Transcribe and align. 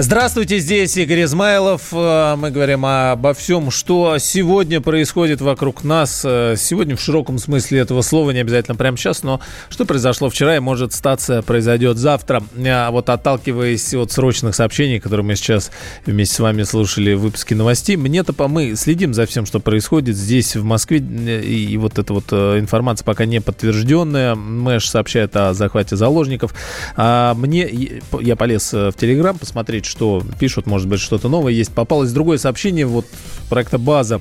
Здравствуйте, 0.00 0.60
здесь 0.60 0.96
Игорь 0.96 1.24
Измайлов. 1.24 1.88
Э, 1.92 2.36
мы 2.36 2.52
говорим 2.52 2.86
обо 2.86 3.34
всем, 3.34 3.72
что 3.72 4.18
сегодня 4.18 4.80
происходит 4.80 5.40
вокруг 5.40 5.82
нас. 5.82 6.22
Э, 6.24 6.54
сегодня 6.56 6.94
в 6.94 7.00
широком 7.00 7.38
смысле 7.38 7.80
этого 7.80 8.02
слова, 8.02 8.30
не 8.30 8.38
обязательно 8.38 8.76
прямо 8.76 8.96
сейчас, 8.96 9.24
но 9.24 9.40
что 9.68 9.86
произошло 9.86 10.30
вчера 10.30 10.54
и 10.54 10.60
может 10.60 10.92
статься, 10.92 11.42
произойдет 11.42 11.96
завтра. 11.96 12.44
А 12.64 12.92
вот 12.92 13.10
отталкиваясь 13.10 13.92
от 13.94 14.12
срочных 14.12 14.54
сообщений, 14.54 15.00
которые 15.00 15.26
мы 15.26 15.34
сейчас 15.34 15.72
вместе 16.06 16.36
с 16.36 16.38
вами 16.38 16.62
слушали 16.62 17.14
в 17.14 17.22
выпуске 17.22 17.56
новостей, 17.56 17.96
мне-то 17.96 18.32
по 18.32 18.46
мы 18.46 18.76
следим 18.76 19.12
за 19.12 19.26
всем, 19.26 19.46
что 19.46 19.58
происходит 19.58 20.16
здесь, 20.16 20.54
в 20.54 20.62
Москве, 20.62 20.98
и 20.98 21.76
вот 21.76 21.98
эта 21.98 22.14
вот 22.14 22.32
информация 22.32 23.04
пока 23.04 23.24
не 23.24 23.40
подтвержденная. 23.40 24.36
Мэш 24.36 24.88
сообщает 24.88 25.34
о 25.34 25.54
захвате 25.54 25.96
заложников. 25.96 26.54
А 26.94 27.34
мне, 27.34 28.00
я 28.20 28.36
полез 28.36 28.72
в 28.72 28.92
Телеграм 28.92 29.36
посмотреть, 29.36 29.87
что 29.88 30.22
пишут, 30.38 30.66
может 30.66 30.88
быть, 30.88 31.00
что-то 31.00 31.28
новое 31.28 31.52
есть. 31.52 31.72
Попалось 31.72 32.12
другое 32.12 32.38
сообщение 32.38 32.86
вот 32.86 33.06
проекта 33.48 33.78
«База». 33.78 34.20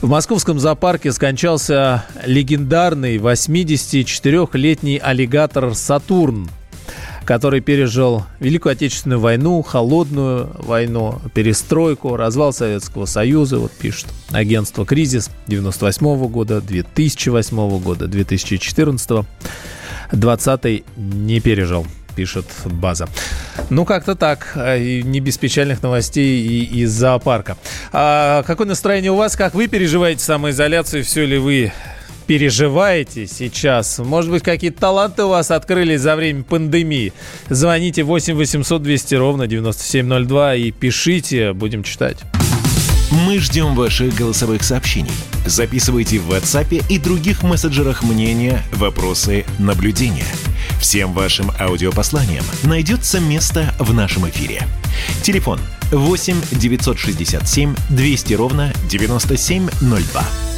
В 0.00 0.08
московском 0.08 0.58
зоопарке 0.58 1.12
скончался 1.12 2.04
легендарный 2.26 3.16
84-летний 3.16 4.98
аллигатор 4.98 5.74
«Сатурн», 5.74 6.50
который 7.24 7.60
пережил 7.60 8.24
Великую 8.38 8.72
Отечественную 8.72 9.20
войну, 9.20 9.62
холодную 9.62 10.50
войну, 10.58 11.20
перестройку, 11.32 12.16
развал 12.16 12.52
Советского 12.52 13.06
Союза, 13.06 13.58
вот 13.58 13.72
пишет 13.72 14.06
агентство 14.30 14.84
«Кризис» 14.84 15.30
98 15.46 16.26
года, 16.28 16.60
2008 16.60 17.78
года, 17.78 18.06
2014 18.06 19.24
20 20.12 20.84
не 20.96 21.40
пережил 21.40 21.86
пишет 22.14 22.46
база. 22.64 23.08
Ну, 23.70 23.84
как-то 23.84 24.14
так. 24.14 24.52
А, 24.56 24.78
не 24.78 25.20
без 25.20 25.38
печальных 25.38 25.82
новостей 25.82 26.46
и 26.46 26.82
из 26.82 26.90
зоопарка. 26.90 27.56
А 27.92 28.42
какое 28.44 28.66
настроение 28.66 29.12
у 29.12 29.16
вас? 29.16 29.36
Как 29.36 29.54
вы 29.54 29.68
переживаете 29.68 30.22
самоизоляцию? 30.22 31.04
Все 31.04 31.24
ли 31.24 31.38
вы 31.38 31.72
переживаете 32.26 33.26
сейчас? 33.26 33.98
Может 33.98 34.30
быть, 34.30 34.42
какие-то 34.42 34.80
таланты 34.80 35.24
у 35.24 35.28
вас 35.28 35.50
открылись 35.50 36.00
за 36.00 36.16
время 36.16 36.42
пандемии? 36.42 37.12
Звоните 37.48 38.02
8 38.02 38.34
800 38.34 38.82
200 38.82 39.14
ровно 39.14 39.46
9702 39.46 40.54
и 40.56 40.70
пишите, 40.70 41.52
будем 41.52 41.82
читать. 41.82 42.18
Мы 43.10 43.38
ждем 43.38 43.74
ваших 43.74 44.14
голосовых 44.14 44.64
сообщений. 44.64 45.12
Записывайте 45.46 46.18
в 46.18 46.30
WhatsApp 46.30 46.84
и 46.88 46.98
других 46.98 47.42
мессенджерах 47.42 48.02
мнения, 48.02 48.62
вопросы, 48.72 49.44
наблюдения– 49.58 50.26
Всем 50.84 51.14
вашим 51.14 51.50
аудиопосланиям 51.58 52.44
найдется 52.62 53.18
место 53.18 53.74
в 53.78 53.94
нашем 53.94 54.28
эфире. 54.28 54.68
Телефон 55.22 55.58
8 55.90 56.36
967 56.52 57.74
200 57.88 58.34
ровно 58.34 58.70
9702. 58.90 60.53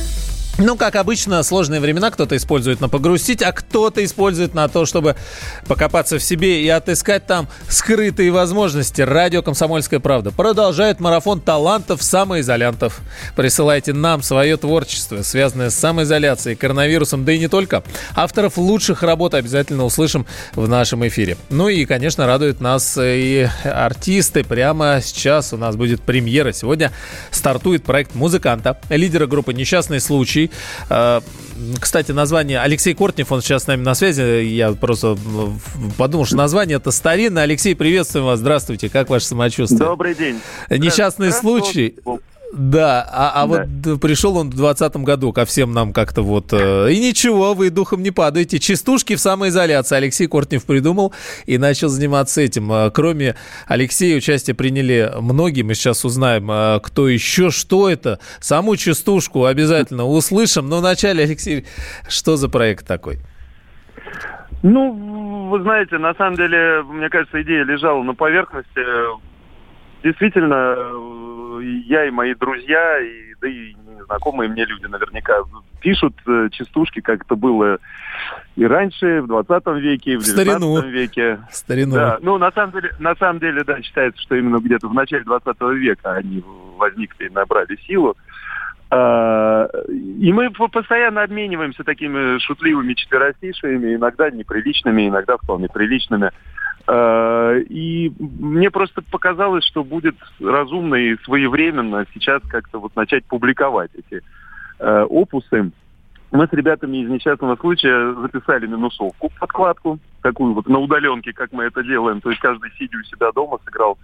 Ну, 0.58 0.74
как 0.76 0.96
обычно, 0.96 1.42
сложные 1.42 1.80
времена 1.80 2.10
кто-то 2.10 2.34
использует 2.34 2.80
на 2.80 2.88
погрустить, 2.88 3.42
а 3.42 3.52
кто-то 3.52 4.02
использует 4.02 4.54
на 4.54 4.68
то, 4.68 4.86
чтобы 4.86 5.14
покопаться 5.66 6.18
в 6.18 6.22
себе 6.22 6.62
и 6.62 6.68
отыскать 6.70 7.26
там 7.26 7.46
скрытые 7.68 8.30
возможности. 8.30 9.02
Радио 9.02 9.42
«Комсомольская 9.42 10.00
правда» 10.00 10.30
продолжает 10.30 10.98
марафон 10.98 11.42
талантов 11.42 12.02
самоизолянтов. 12.02 13.00
Присылайте 13.36 13.92
нам 13.92 14.22
свое 14.22 14.56
творчество, 14.56 15.20
связанное 15.20 15.68
с 15.68 15.74
самоизоляцией, 15.74 16.56
коронавирусом, 16.56 17.26
да 17.26 17.32
и 17.32 17.38
не 17.38 17.48
только. 17.48 17.82
Авторов 18.14 18.56
лучших 18.56 19.02
работ 19.02 19.34
обязательно 19.34 19.84
услышим 19.84 20.24
в 20.54 20.66
нашем 20.66 21.06
эфире. 21.06 21.36
Ну 21.50 21.68
и, 21.68 21.84
конечно, 21.84 22.26
радуют 22.26 22.62
нас 22.62 22.96
и 22.98 23.46
артисты. 23.62 24.42
Прямо 24.42 25.02
сейчас 25.04 25.52
у 25.52 25.58
нас 25.58 25.76
будет 25.76 26.00
премьера. 26.00 26.52
Сегодня 26.52 26.92
стартует 27.30 27.84
проект 27.84 28.14
музыканта, 28.14 28.80
лидера 28.88 29.26
группы 29.26 29.52
«Несчастный 29.52 30.00
случай», 30.00 30.45
Э, 30.88 31.20
кстати, 31.80 32.12
название 32.12 32.60
Алексей 32.60 32.94
Кортнев, 32.94 33.32
он 33.32 33.40
сейчас 33.42 33.64
с 33.64 33.66
нами 33.66 33.82
на 33.82 33.94
связи. 33.94 34.44
Я 34.44 34.72
просто 34.72 35.16
подумал, 35.96 36.26
что 36.26 36.36
название 36.36 36.76
это 36.76 36.90
старинное. 36.90 37.44
Алексей, 37.44 37.74
приветствуем 37.74 38.26
вас. 38.26 38.40
Здравствуйте. 38.40 38.88
Как 38.88 39.08
ваше 39.08 39.26
самочувствие? 39.26 39.78
Добрый 39.78 40.14
день. 40.14 40.40
Несчастный 40.70 41.32
случай. 41.32 41.96
Да, 42.56 43.06
а, 43.12 43.42
а 43.42 43.46
да. 43.46 43.66
вот 43.84 44.00
пришел 44.00 44.38
он 44.38 44.46
в 44.46 44.56
2020 44.56 44.96
году 45.04 45.32
ко 45.34 45.44
всем 45.44 45.72
нам 45.72 45.92
как-то 45.92 46.22
вот... 46.22 46.54
Э, 46.54 46.90
и 46.90 46.98
ничего, 46.98 47.52
вы 47.52 47.68
духом 47.68 48.02
не 48.02 48.10
падаете. 48.10 48.58
Частушки 48.58 49.14
в 49.14 49.20
самоизоляции 49.20 49.94
Алексей 49.94 50.26
Кортнев 50.26 50.64
придумал 50.64 51.12
и 51.44 51.58
начал 51.58 51.88
заниматься 51.88 52.40
этим. 52.40 52.72
Э, 52.72 52.90
кроме 52.90 53.36
Алексея 53.66 54.16
участие 54.16 54.56
приняли 54.56 55.12
многие. 55.20 55.62
Мы 55.62 55.74
сейчас 55.74 56.06
узнаем, 56.06 56.50
э, 56.50 56.80
кто 56.82 57.08
еще, 57.08 57.50
что 57.50 57.90
это. 57.90 58.20
Саму 58.40 58.76
частушку 58.76 59.44
обязательно 59.44 60.06
услышим. 60.06 60.66
Но 60.70 60.78
вначале, 60.78 61.24
Алексей, 61.24 61.66
что 62.08 62.36
за 62.36 62.48
проект 62.48 62.86
такой? 62.86 63.18
Ну, 64.62 65.48
вы 65.50 65.60
знаете, 65.60 65.98
на 65.98 66.14
самом 66.14 66.36
деле, 66.36 66.82
мне 66.84 67.10
кажется, 67.10 67.42
идея 67.42 67.64
лежала 67.64 68.02
на 68.02 68.14
поверхности. 68.14 68.80
Действительно, 70.02 70.74
я 71.60 72.06
и 72.06 72.10
мои 72.10 72.34
друзья, 72.34 73.00
и, 73.00 73.34
да 73.40 73.48
и 73.48 73.74
знакомые 74.06 74.48
мне 74.48 74.64
люди 74.64 74.86
наверняка 74.86 75.42
пишут 75.80 76.14
э, 76.26 76.48
частушки, 76.52 77.00
как 77.00 77.22
это 77.22 77.36
было 77.36 77.78
и 78.56 78.64
раньше, 78.64 79.22
в 79.22 79.26
20 79.26 79.66
веке, 79.76 80.12
и 80.12 80.16
в 80.16 80.24
19 80.24 80.34
Старину. 80.34 80.82
веке. 80.88 81.40
Старину. 81.50 81.94
Да, 81.94 82.18
ну, 82.22 82.38
на 82.38 82.50
самом 82.52 82.72
деле, 82.72 82.90
на 82.98 83.14
самом 83.16 83.38
деле, 83.38 83.64
да, 83.64 83.80
считается, 83.82 84.20
что 84.22 84.34
именно 84.34 84.58
где-то 84.58 84.88
в 84.88 84.94
начале 84.94 85.24
20 85.24 85.60
века 85.76 86.12
они 86.14 86.42
возникли 86.76 87.26
и 87.26 87.30
набрали 87.30 87.76
силу. 87.86 88.16
А, 88.88 89.68
и 89.88 90.32
мы 90.32 90.50
постоянно 90.50 91.22
обмениваемся 91.22 91.82
такими 91.82 92.38
шутливыми 92.38 92.94
четверостишиями, 92.94 93.96
иногда 93.96 94.30
неприличными, 94.30 95.08
иногда 95.08 95.36
вполне 95.36 95.68
приличными. 95.68 96.30
Э, 96.88 97.60
и 97.68 98.12
мне 98.18 98.70
просто 98.70 99.02
показалось, 99.02 99.64
что 99.64 99.82
будет 99.82 100.16
разумно 100.40 100.94
и 100.94 101.16
своевременно 101.24 102.06
сейчас 102.14 102.42
как-то 102.48 102.78
вот 102.78 102.94
начать 102.94 103.24
публиковать 103.24 103.90
эти 103.94 104.22
э, 104.78 105.02
опусы. 105.02 105.72
Мы 106.30 106.46
с 106.46 106.52
ребятами 106.52 106.98
из 106.98 107.08
несчастного 107.08 107.56
случая 107.56 108.14
записали 108.14 108.66
минусовку, 108.66 109.30
подкладку, 109.38 109.98
такую 110.22 110.54
вот 110.54 110.68
на 110.68 110.78
удаленке, 110.78 111.32
как 111.32 111.52
мы 111.52 111.64
это 111.64 111.82
делаем. 111.82 112.20
То 112.20 112.30
есть 112.30 112.40
каждый 112.40 112.70
сидя 112.78 112.98
у 112.98 113.02
себя 113.02 113.32
дома 113.32 113.58
сыграл 113.64 113.98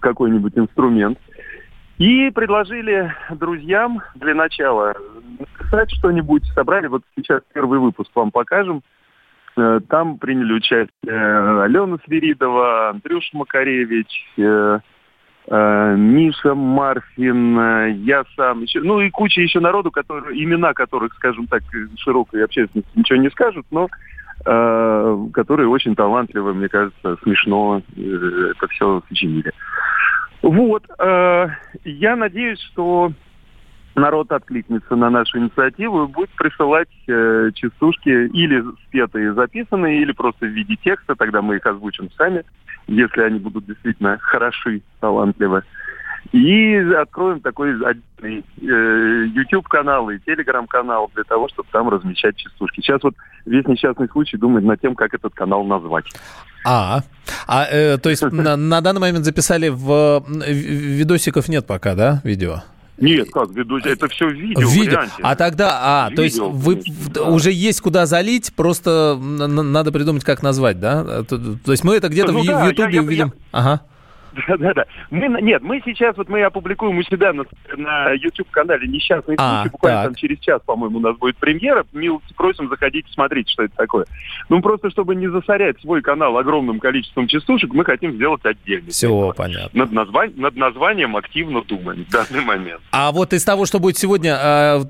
какой-нибудь 0.00 0.56
инструмент. 0.56 1.18
И 1.98 2.30
предложили 2.30 3.12
друзьям 3.30 4.02
для 4.14 4.34
начала 4.34 4.94
написать 5.38 5.90
что-нибудь. 5.90 6.44
Собрали, 6.54 6.86
вот 6.86 7.02
сейчас 7.16 7.42
первый 7.52 7.80
выпуск 7.80 8.10
вам 8.14 8.30
покажем. 8.30 8.82
Э, 9.58 9.80
там 9.88 10.18
приняли 10.18 10.52
участие 10.52 10.88
э, 11.06 11.62
Алена 11.62 11.98
Свиридова, 12.04 12.90
Андрюш 12.90 13.30
Макаревич, 13.32 14.08
э, 14.36 14.78
Миша 15.50 16.54
Марфин, 16.54 17.94
я 18.04 18.22
сам, 18.36 18.62
еще, 18.62 18.80
ну 18.80 19.00
и 19.00 19.08
куча 19.08 19.40
еще 19.40 19.60
народу, 19.60 19.90
которые, 19.90 20.44
имена 20.44 20.74
которых, 20.74 21.14
скажем 21.14 21.46
так, 21.46 21.62
широкой 21.96 22.44
общественности 22.44 22.90
ничего 22.94 23.18
не 23.18 23.30
скажут, 23.30 23.64
но 23.70 23.88
э, 24.44 25.18
которые 25.32 25.68
очень 25.68 25.96
талантливо, 25.96 26.52
мне 26.52 26.68
кажется, 26.68 27.16
смешно 27.22 27.80
э, 27.96 28.52
это 28.56 28.68
все 28.68 29.02
сочинили. 29.08 29.50
Вот, 30.42 30.84
э, 30.98 31.48
я 31.84 32.14
надеюсь, 32.14 32.60
что 32.60 33.12
народ 33.98 34.32
откликнется 34.32 34.96
на 34.96 35.10
нашу 35.10 35.38
инициативу 35.38 36.04
и 36.04 36.08
будет 36.08 36.30
присылать 36.30 36.88
э, 37.06 37.50
частушки 37.54 38.08
или 38.08 38.64
спетые 38.86 39.34
записанные, 39.34 40.02
или 40.02 40.12
просто 40.12 40.46
в 40.46 40.50
виде 40.50 40.76
текста, 40.76 41.14
тогда 41.14 41.42
мы 41.42 41.56
их 41.56 41.66
озвучим 41.66 42.10
сами, 42.16 42.44
если 42.86 43.22
они 43.22 43.38
будут 43.38 43.66
действительно 43.66 44.18
хороши, 44.20 44.82
талантливы. 45.00 45.62
И 46.32 46.74
откроем 47.00 47.40
такой 47.40 47.74
отдельный 47.74 48.44
э, 48.60 49.26
YouTube-канал 49.34 50.10
и 50.10 50.18
Telegram-канал 50.18 51.10
для 51.14 51.24
того, 51.24 51.48
чтобы 51.48 51.68
там 51.72 51.88
размещать 51.88 52.36
частушки. 52.36 52.80
Сейчас 52.80 53.02
вот 53.02 53.14
весь 53.46 53.66
несчастный 53.66 54.08
случай 54.08 54.36
думает 54.36 54.64
над 54.64 54.80
тем, 54.80 54.94
как 54.94 55.14
этот 55.14 55.34
канал 55.34 55.64
назвать. 55.64 56.04
А, 56.66 57.00
а 57.46 57.64
э, 57.70 57.98
то 57.98 58.10
есть 58.10 58.22
на, 58.22 58.56
на 58.56 58.80
данный 58.80 59.00
момент 59.00 59.24
записали 59.24 59.68
в 59.68 60.24
видосиков 60.28 61.48
нет 61.48 61.66
пока, 61.66 61.94
да, 61.94 62.20
видео? 62.24 62.62
Нет, 63.00 63.30
как 63.30 63.50
веду, 63.50 63.78
это 63.78 64.08
все 64.08 64.28
видео, 64.28 64.68
видео. 64.68 65.02
А 65.22 65.36
тогда, 65.36 65.78
а, 65.80 66.10
видео, 66.10 66.16
то 66.16 66.22
есть 66.22 66.38
вы 66.38 66.76
конечно, 66.76 67.10
да. 67.14 67.22
уже 67.30 67.52
есть 67.52 67.80
куда 67.80 68.06
залить, 68.06 68.52
просто 68.54 69.16
надо 69.20 69.92
придумать, 69.92 70.24
как 70.24 70.42
назвать, 70.42 70.80
да? 70.80 71.22
То, 71.24 71.38
то 71.38 71.70
есть 71.70 71.84
мы 71.84 71.94
это 71.94 72.08
где-то 72.08 72.32
ну, 72.32 72.42
в, 72.42 72.46
да, 72.46 72.66
Ютубе 72.66 73.00
увидим. 73.00 73.26
Я, 73.26 73.32
ага. 73.52 73.82
Да-да-да. 74.46 74.84
Мы, 75.10 75.28
нет, 75.42 75.62
мы 75.62 75.80
сейчас, 75.84 76.16
вот 76.16 76.28
мы 76.28 76.42
опубликуем 76.42 76.98
у 76.98 77.02
себя 77.02 77.32
на, 77.32 77.44
на 77.76 78.12
YouTube-канале 78.12 78.86
«Несчастный 78.86 79.34
А, 79.38 79.62
случай». 79.62 79.70
Буквально 79.72 79.98
так. 79.98 80.06
там 80.06 80.14
через 80.14 80.38
час, 80.40 80.60
по-моему, 80.64 80.98
у 80.98 81.00
нас 81.00 81.16
будет 81.16 81.36
премьера. 81.36 81.84
Милости 81.92 82.32
просим 82.34 82.68
заходить 82.68 83.06
смотреть, 83.12 83.48
что 83.48 83.64
это 83.64 83.74
такое. 83.76 84.06
Ну, 84.48 84.60
просто 84.62 84.90
чтобы 84.90 85.14
не 85.16 85.28
засорять 85.28 85.80
свой 85.80 86.02
канал 86.02 86.36
огромным 86.38 86.78
количеством 86.78 87.26
частушек, 87.26 87.72
мы 87.72 87.84
хотим 87.84 88.12
сделать 88.14 88.44
отдельный. 88.44 88.90
Все 88.90 89.32
понятно. 89.36 89.86
Над, 89.86 89.92
названь- 89.92 90.34
над 90.36 90.56
названием 90.56 91.16
активно 91.16 91.62
думаем 91.62 92.04
в 92.04 92.10
данный 92.10 92.44
момент. 92.44 92.80
А 92.92 93.10
вот 93.12 93.32
из 93.32 93.44
того, 93.44 93.66
что 93.66 93.78
будет 93.80 93.96
сегодня, 93.98 94.36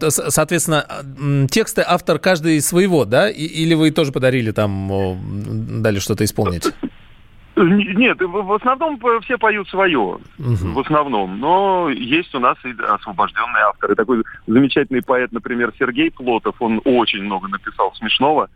с- 0.00 0.30
соответственно, 0.30 0.84
тексты 1.50 1.82
автор 1.86 2.18
каждый 2.18 2.60
своего, 2.60 3.04
да? 3.04 3.30
Или 3.30 3.74
вы 3.74 3.90
тоже 3.90 4.12
подарили 4.12 4.50
там, 4.50 5.80
дали 5.82 5.98
что-то 5.98 6.24
исполнить? 6.24 6.72
Нет, 7.64 8.20
в 8.20 8.52
основном 8.52 9.00
все 9.22 9.38
поют 9.38 9.68
свое. 9.68 10.18
Мгм. 10.38 10.74
В 10.74 10.80
основном. 10.80 11.40
Но 11.40 11.88
есть 11.90 12.34
у 12.34 12.38
нас 12.38 12.56
и 12.64 12.74
освобожденные 12.82 13.64
авторы. 13.64 13.94
Такой 13.94 14.22
замечательный 14.46 15.02
поэт, 15.02 15.32
например, 15.32 15.72
Сергей 15.78 16.10
Плотов. 16.10 16.56
Он 16.60 16.80
очень 16.84 17.22
много 17.22 17.48
написал 17.48 17.92
смешного. 17.94 18.48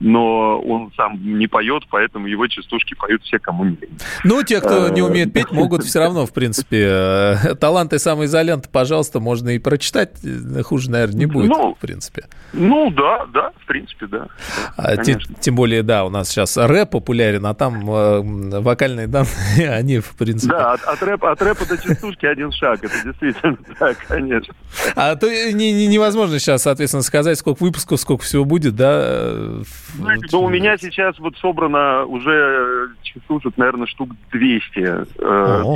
Но 0.00 0.58
он 0.62 0.90
сам 0.96 1.18
не 1.38 1.46
поет, 1.46 1.82
поэтому 1.90 2.26
его 2.26 2.46
частушки 2.46 2.94
поют 2.94 3.22
все, 3.22 3.38
кому 3.38 3.64
не 3.64 3.76
лень. 3.76 3.98
Ну, 4.24 4.42
те, 4.42 4.60
кто 4.60 4.86
Э, 4.88 4.90
не 4.90 5.02
умеет 5.02 5.32
петь, 5.34 5.50
могут 5.52 5.84
все 5.84 5.98
равно, 5.98 6.24
в 6.26 6.32
принципе. 6.32 6.86
э, 6.90 7.54
Таланты 7.60 7.98
самоизолянта, 7.98 8.68
пожалуйста, 8.70 9.20
можно 9.20 9.50
и 9.50 9.58
прочитать. 9.58 10.12
Хуже, 10.64 10.90
наверное, 10.90 11.16
не 11.18 11.26
будет, 11.26 11.50
Ну, 11.50 11.74
в 11.74 11.78
принципе. 11.78 12.24
Ну 12.54 12.90
да, 12.90 13.26
да, 13.32 13.52
в 13.62 13.66
принципе, 13.66 14.06
да. 14.06 14.26
А, 14.76 14.96
Да, 14.96 15.02
те- 15.04 15.12
конечно. 15.12 15.34
тем 15.38 15.54
более, 15.54 15.82
да, 15.82 16.04
у 16.04 16.08
нас 16.08 16.28
сейчас 16.30 16.56
рэп 16.56 16.90
популярен, 16.90 17.44
а 17.44 17.52
там 17.54 17.88
э, 17.90 18.60
вокальные 18.60 19.06
данные, 19.06 19.70
они, 19.70 19.98
в 19.98 20.14
принципе... 20.16 20.54
Да, 20.54 20.72
от, 20.72 20.82
от 20.84 21.02
рэпа, 21.02 21.30
от 21.32 21.42
рэпа 21.42 21.66
до 21.66 21.76
частушки 21.76 22.24
один 22.24 22.52
шаг. 22.52 22.82
Это 22.82 22.94
действительно 23.04 23.58
так, 23.78 23.98
конечно. 24.08 24.54
А 24.96 25.14
то 25.16 25.28
не- 25.28 25.72
не- 25.72 25.86
невозможно 25.88 26.38
сейчас, 26.38 26.62
соответственно, 26.62 27.02
сказать, 27.02 27.38
сколько 27.38 27.62
выпусков, 27.62 28.00
сколько 28.00 28.24
всего 28.24 28.44
будет, 28.46 28.74
да? 28.76 29.00
э, 29.02 29.62
Знаете, 29.94 30.26
вот. 30.30 30.32
ну, 30.32 30.46
у 30.46 30.48
меня 30.48 30.76
сейчас 30.76 31.18
вот 31.18 31.36
собрано 31.38 32.04
уже 32.04 32.90
частушек, 33.02 33.56
наверное, 33.56 33.86
штук 33.86 34.10
200. 34.32 34.78
Э, 34.78 34.96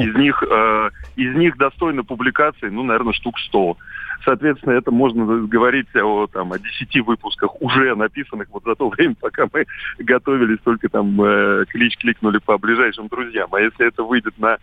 из 0.02 0.14
них 0.16 0.42
э, 0.42 0.90
из 1.16 1.34
них 1.36 1.56
достойно 1.56 2.04
публикации, 2.04 2.68
ну, 2.68 2.82
наверное, 2.82 3.12
штук 3.12 3.38
100. 3.38 3.76
Соответственно, 4.24 4.72
это 4.72 4.90
можно 4.90 5.46
говорить 5.46 5.88
о, 5.96 6.26
там, 6.26 6.52
о 6.52 6.58
10 6.58 7.06
выпусках 7.06 7.60
уже 7.60 7.94
написанных 7.94 8.48
вот 8.50 8.64
за 8.64 8.74
то 8.74 8.88
время, 8.90 9.14
пока 9.20 9.46
мы 9.52 9.66
готовились, 9.98 10.58
только 10.64 10.88
там 10.88 11.20
э, 11.20 11.64
клич 11.68 11.96
кликнули 11.98 12.38
по 12.38 12.58
ближайшим 12.58 13.08
друзьям. 13.08 13.48
А 13.52 13.60
если 13.60 13.86
это 13.86 14.02
выйдет 14.02 14.38
на 14.38 14.54
э, 14.54 14.58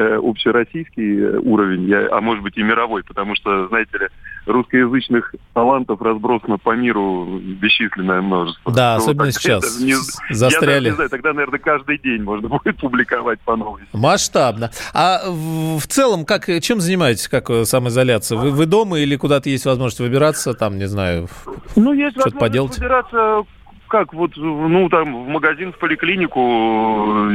общероссийский 0.00 1.20
э, 1.20 1.38
уровень, 1.38 1.88
я- 1.88 2.08
а 2.10 2.20
может 2.20 2.42
быть 2.42 2.56
и 2.56 2.62
мировой, 2.62 3.02
потому 3.04 3.34
что, 3.34 3.68
знаете 3.68 3.98
ли, 3.98 4.06
русскоязычных 4.46 5.34
талантов 5.54 6.00
разбросано 6.02 6.58
по 6.58 6.74
миру 6.74 7.38
бесчисленное 7.40 8.20
множество. 8.22 8.72
Да, 8.72 8.96
Ну, 8.96 9.02
особенно 9.02 9.24
так 9.26 9.34
сейчас 9.34 9.80
не- 9.80 9.90
Я 9.90 9.96
застряли. 10.34 10.66
даже 10.74 10.84
не 10.86 10.90
знаю, 10.96 11.10
тогда, 11.10 11.32
наверное, 11.32 11.58
каждый 11.60 11.98
день 11.98 12.22
можно 12.22 12.48
будет 12.48 12.76
публиковать 12.78 13.38
по 13.40 13.56
новой. 13.56 13.82
Масштабно. 13.92 14.70
А 14.94 15.20
в, 15.26 15.86
целом, 15.86 16.24
как, 16.24 16.46
чем 16.60 16.80
занимаетесь, 16.80 17.28
как 17.28 17.50
э, 17.50 17.64
самоизоляция? 17.64 18.36
Вы, 18.38 18.50
вы 18.50 18.66
дома 18.66 18.98
или 18.98 19.14
куда-то 19.16 19.48
есть 19.48 19.64
возможность 19.66 20.00
выбираться, 20.00 20.54
там, 20.54 20.76
не 20.78 20.86
знаю, 20.86 21.28
Ну, 21.76 21.92
есть 21.92 22.18
Что-то 22.18 22.36
поделать? 22.36 22.76
выбираться, 22.78 23.42
как 23.88 24.12
вот, 24.14 24.32
ну, 24.36 24.88
там, 24.88 25.24
в 25.24 25.28
магазин, 25.28 25.72
в 25.72 25.78
поликлинику, 25.78 27.28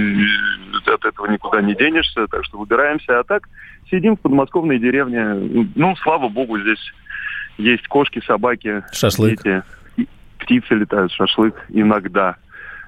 э, 0.88 0.94
от 0.94 1.06
этого 1.06 1.28
никуда 1.28 1.62
не 1.62 1.76
денешься, 1.76 2.28
так 2.28 2.44
что 2.46 2.58
выбираемся. 2.58 3.20
А 3.20 3.24
так 3.24 3.48
сидим 3.90 4.16
в 4.16 4.22
подмосковной 4.22 4.80
деревне. 4.80 5.70
Ну, 5.76 5.96
слава 5.98 6.30
богу, 6.30 6.60
здесь 6.60 6.94
есть 7.58 7.88
кошки, 7.88 8.22
собаки, 8.26 8.84
шашлык? 8.92 9.44
дети, 9.44 9.64
птицы 10.40 10.76
летают, 10.76 11.12
шашлык 11.12 11.56
иногда. 11.70 12.38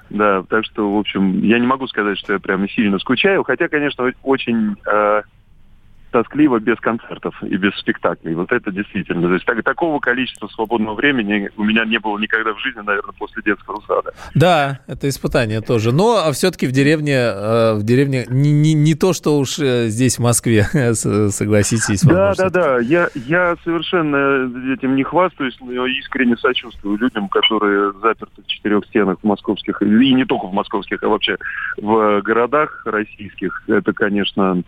Да, 0.10 0.44
так 0.44 0.66
что, 0.66 0.92
в 0.92 0.98
общем, 0.98 1.44
я 1.44 1.60
не 1.60 1.68
могу 1.68 1.88
сказать, 1.88 2.18
что 2.18 2.34
я 2.34 2.40
прямо 2.40 2.68
сильно 2.68 2.98
скучаю, 2.98 3.44
хотя, 3.44 3.68
конечно, 3.68 4.12
очень 4.24 4.76
э, 4.92 5.22
тоскливо 6.12 6.60
без 6.60 6.78
концертов 6.80 7.36
и 7.44 7.56
без 7.58 7.74
спектаклей. 7.76 8.34
Вот 8.36 8.52
это 8.52 8.72
действительно. 8.72 9.28
То 9.28 9.34
есть 9.34 9.46
так- 9.46 9.64
такого 9.64 10.00
количества 10.00 10.48
свободного 10.48 10.96
времени 10.96 11.50
у 11.58 11.64
меня 11.64 11.86
не 11.86 12.00
было 12.00 12.18
никогда 12.18 12.54
в 12.54 12.60
жизни, 12.60 12.82
наверное, 12.82 13.14
после 13.18 13.42
детского 13.44 13.82
сада. 13.88 14.14
Да, 14.36 14.80
это 14.88 15.08
испытание 15.08 15.62
тоже. 15.62 15.92
Но 15.92 16.32
все-таки 16.32 16.68
в 16.68 16.72
деревне, 16.72 17.16
э, 17.16 17.74
в 17.76 17.84
деревне 17.84 18.26
не, 18.30 18.52
не, 18.52 18.74
не 18.74 18.96
то, 18.96 19.14
что 19.14 19.38
уж 19.38 19.60
э, 19.60 19.88
здесь, 19.88 20.18
в 20.18 20.22
Москве, 20.22 20.64
согласитесь. 20.94 22.02
Да, 22.04 22.34
да, 22.36 22.50
да. 22.50 22.80
Я, 22.80 23.10
я 23.16 23.56
совершенно 23.64 24.50
этим 24.74 24.96
не 24.96 25.04
хвастаюсь, 25.04 25.58
но 25.62 25.86
искренне 25.86 26.38
сочувствую 26.38 26.98
людям, 26.98 27.30
которые 27.30 27.94
заперты 28.02 28.42
в 28.42 28.48
четырех 28.48 28.86
стенах 28.86 29.18
в 29.22 29.28
московских, 29.28 29.82
и 29.82 30.14
не 30.14 30.26
только 30.26 30.48
в 30.48 30.54
московских, 30.54 31.04
а 31.04 31.10
вообще 31.10 31.38
в 31.78 32.22
городах 32.22 32.84
российских. 32.86 33.64
Это, 33.68 33.94
конечно, 33.94 34.64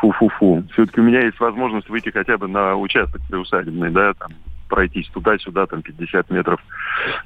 фу-фу-фу. 0.00 0.64
Все-таки 0.72 1.00
у 1.00 1.04
меня 1.04 1.20
есть 1.24 1.38
возможность 1.40 1.88
выйти 1.88 2.10
хотя 2.10 2.38
бы 2.38 2.48
на 2.48 2.76
участок 2.76 3.20
приусадебный, 3.28 3.90
да, 3.90 4.12
там, 4.14 4.30
пройтись 4.68 5.08
туда-сюда, 5.14 5.66
там, 5.66 5.80
50 5.82 6.28
метров. 6.30 6.60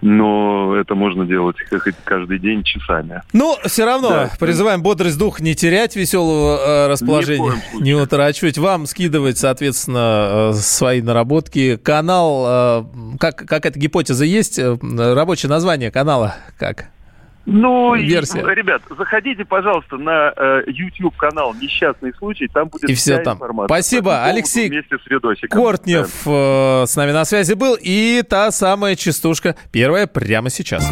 Но 0.03 0.77
это 0.77 0.95
можно 0.95 1.25
делать 1.25 1.57
хоть 1.71 1.95
каждый 2.05 2.39
день 2.39 2.63
часами. 2.65 3.23
Ну, 3.33 3.57
все 3.65 3.85
равно 3.87 4.09
Да. 4.11 4.31
призываем 4.39 4.83
бодрость 4.83 5.19
дух 5.19 5.41
не 5.41 5.55
терять, 5.55 5.97
веселого 5.97 6.59
э, 6.59 6.89
расположения, 6.89 7.55
не 7.81 7.95
утрачивать. 7.95 8.59
Вам 8.59 8.87
скидывать, 8.87 9.39
соответственно, 9.39 10.51
э, 10.51 10.53
свои 10.55 11.01
наработки. 11.01 11.77
Канал, 11.77 12.45
э, 12.47 13.17
как, 13.19 13.37
как 13.37 13.65
эта 13.67 13.79
гипотеза 13.79 14.25
есть? 14.25 14.59
Рабочее 14.59 15.49
название 15.49 15.91
канала 15.91 16.35
как? 16.59 16.87
Ну, 17.47 17.95
и, 17.95 18.05
Версия. 18.05 18.43
ребят, 18.55 18.83
заходите, 18.97 19.45
пожалуйста, 19.45 19.97
на 19.97 20.33
э, 20.37 20.63
YouTube-канал 20.67 21.55
«Несчастный 21.61 22.13
случай», 22.15 22.49
там 22.49 22.69
будет 22.69 22.89
И 22.91 22.95
вся 22.95 23.19
там. 23.19 23.37
информация. 23.37 23.67
Спасибо, 23.67 24.25
Алексей 24.25 24.69
Вместе 24.69 24.97
с 24.99 25.07
видосиком. 25.11 25.61
Кортнев 25.61 26.11
э, 26.27 26.85
с 26.87 26.97
нами 26.97 27.13
на 27.13 27.25
связи 27.25 27.55
был. 27.55 27.77
И 27.81 28.23
та 28.29 28.51
самая 28.51 28.95
частушка, 28.95 29.57
первая 29.73 30.07
прямо 30.07 30.51
сейчас. 30.51 30.89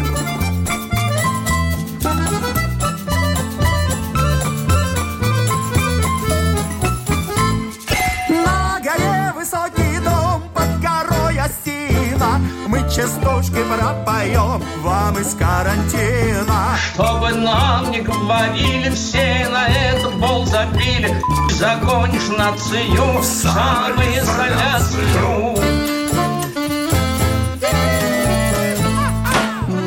Частушки 12.99 13.63
пропоем. 13.63 14.61
Вам 14.81 15.17
из 15.19 15.33
карантина. 15.35 16.75
Чтобы 16.93 17.31
нам 17.31 17.91
не 17.91 18.01
говорили 18.01 18.89
все 18.89 19.47
на 19.49 19.67
этот 19.67 20.15
бол 20.15 20.45
забили. 20.45 21.21
Загонишь 21.51 22.27
нацию 22.37 23.19
в 23.19 23.23
самоизоляцию 23.23 25.78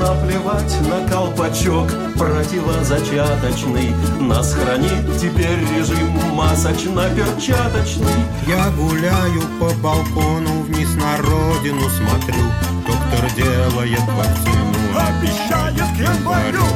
Наплевать 0.03 0.77
на 0.89 1.09
колпачок. 1.09 1.89
Противозачаточный 2.19 3.95
Нас 4.19 4.53
хранит 4.53 5.17
теперь 5.17 5.61
режим 5.77 6.11
масочно-перчаточный. 6.35 8.11
Я 8.49 8.69
гуляю 8.71 9.43
по 9.61 9.73
балкону, 9.81 10.63
вниз 10.63 10.89
на 10.97 11.19
родину 11.19 11.89
смотрю. 11.89 12.43
Доктор 12.85 13.31
делает 13.37 14.01
вакцину, 14.01 14.75
обещает 14.91 15.87
к 15.95 16.01
январю. 16.01 16.67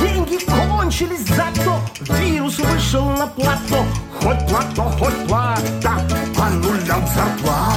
Деньги 0.00 0.38
кончились, 0.44 1.26
зато 1.26 1.80
вирус 2.20 2.60
вышел 2.60 3.04
на 3.04 3.26
плато. 3.26 3.84
Хоть 4.22 4.46
плато, 4.48 4.82
хоть 4.96 5.26
плата, 5.26 6.00
по 6.36 6.48
нулям 6.50 7.04
зарплата 7.08 7.73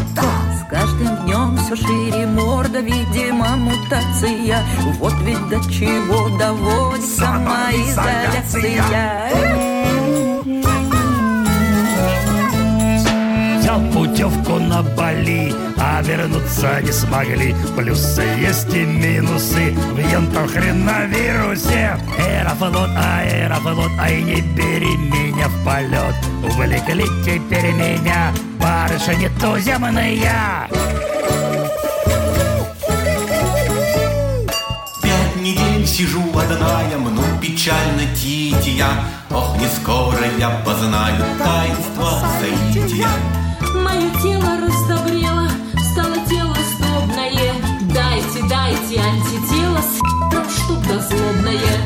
все 1.68 1.76
шире 1.76 2.26
морда, 2.28 2.80
видимо, 2.80 3.58
мутация. 3.58 4.64
Вот 5.00 5.14
ведь 5.24 5.50
до 5.50 5.60
чего 5.70 6.30
доводит 6.38 7.06
самоизоляция. 7.06 8.84
Взял 13.60 13.82
путевку 13.92 14.60
на 14.60 14.82
Бали, 14.82 15.54
а 15.78 16.02
вернуться 16.04 16.82
не 16.82 16.94
смогли. 16.94 17.54
Плюсы 17.76 18.24
есть 18.40 18.74
и 18.74 18.86
минусы 18.86 19.74
в 19.74 20.00
ентохреновирусе 20.00 22.00
Аэрофлот, 22.18 22.92
аэрофлот, 22.96 23.92
ай 24.00 24.22
не 24.22 24.42
бери 24.42 24.96
меня 24.96 25.50
в 25.50 25.66
полет. 25.66 26.16
Увлекли 26.46 27.04
теперь 27.26 27.74
меня 27.74 28.32
барышни 28.58 29.28
туземные 29.40 30.32
Сижу 35.88 36.22
одна 36.36 36.84
я, 36.92 36.98
мну 36.98 37.24
печально 37.42 38.04
тития 38.14 38.88
Ох, 39.32 39.58
не 39.58 39.68
скоро 39.68 40.28
я 40.38 40.50
познаю 40.64 41.24
таинство 41.40 42.22
соития 42.40 43.08
Мое 43.74 44.10
тело 44.22 44.60
раздобрело, 44.62 45.48
стало 45.92 46.18
тело 46.30 46.56
сдобное 46.76 47.54
Дайте, 47.94 48.44
дайте 48.48 49.00
антитело, 49.02 49.80
с***ом 49.80 50.50
штука 50.50 51.00
злобное. 51.00 51.80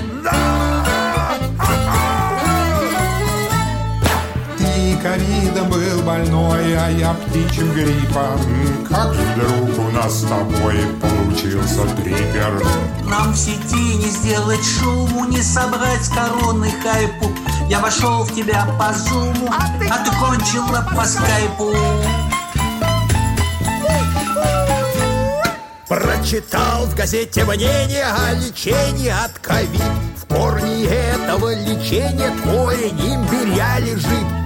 Ты 4.58 4.98
ковидом 5.02 5.70
был 5.70 6.01
больной, 6.12 6.78
а 6.78 6.90
я 6.90 7.14
птичьим 7.14 7.72
гриппом. 7.74 8.40
Как 8.90 9.14
же 9.14 9.22
вдруг 9.22 9.80
у 9.80 9.92
нас 9.92 10.20
с 10.20 10.24
тобой 10.24 10.76
получился 11.00 11.86
триггер? 11.96 12.62
Нам 13.06 13.32
в 13.32 13.38
сети 13.38 13.96
не 13.96 14.10
сделать 14.10 14.64
шуму, 14.64 15.26
не 15.26 15.42
собрать 15.42 16.04
с 16.04 16.10
короны 16.10 16.70
хайпу. 16.84 17.32
Я 17.70 17.80
вошел 17.80 18.24
в 18.24 18.34
тебя 18.34 18.68
по 18.78 18.94
зуму, 18.94 19.50
а 19.58 20.04
ты, 20.04 20.12
кончила 20.20 20.86
по 20.94 21.06
скайпу. 21.06 21.74
Прочитал 25.88 26.86
в 26.88 26.96
газете 26.96 27.46
мнение 27.46 28.06
о 28.06 28.34
лечении 28.34 29.10
от 29.10 29.40
ковид. 29.40 29.82
В 30.18 30.26
корне 30.34 30.86
этого 30.86 31.54
лечения 31.54 32.32
твой 32.44 32.90
имбиря 32.90 33.80
лежит 33.80 34.41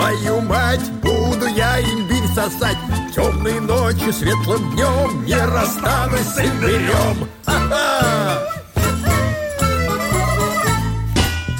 твою 0.00 0.40
мать, 0.40 0.90
буду 1.02 1.46
я 1.46 1.80
имбирь 1.80 2.26
сосать. 2.34 2.78
Темной 3.14 3.60
ночью, 3.60 4.12
светлым 4.12 4.70
днем 4.72 5.24
не 5.26 5.36
расстанусь 5.36 6.20
с 6.20 6.38
имбирем. 6.38 7.28
Ха-ха! 7.44 8.46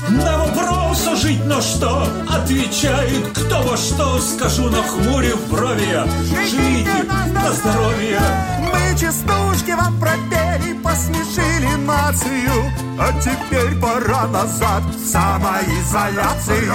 На 0.08 0.38
вопрос 0.38 1.20
жить 1.20 1.44
на 1.44 1.60
что? 1.60 2.08
Отвечает 2.28 3.28
кто 3.34 3.62
во 3.62 3.76
что? 3.76 4.18
Скажу 4.18 4.70
на 4.70 4.82
хмуре 4.82 5.34
в 5.34 5.50
брови. 5.50 5.86
Я. 5.90 6.06
Живите 6.24 7.04
на 7.32 7.52
здоровье. 7.52 8.20
Мы 8.60 8.98
частушки 8.98 9.72
вам 9.72 10.00
пропели, 10.00 10.72
посмешили 10.82 11.74
нацию. 11.84 12.72
А 12.98 13.12
теперь 13.20 13.78
пора 13.80 14.26
назад 14.28 14.82
в 14.94 15.06
самоизоляцию 15.06 16.74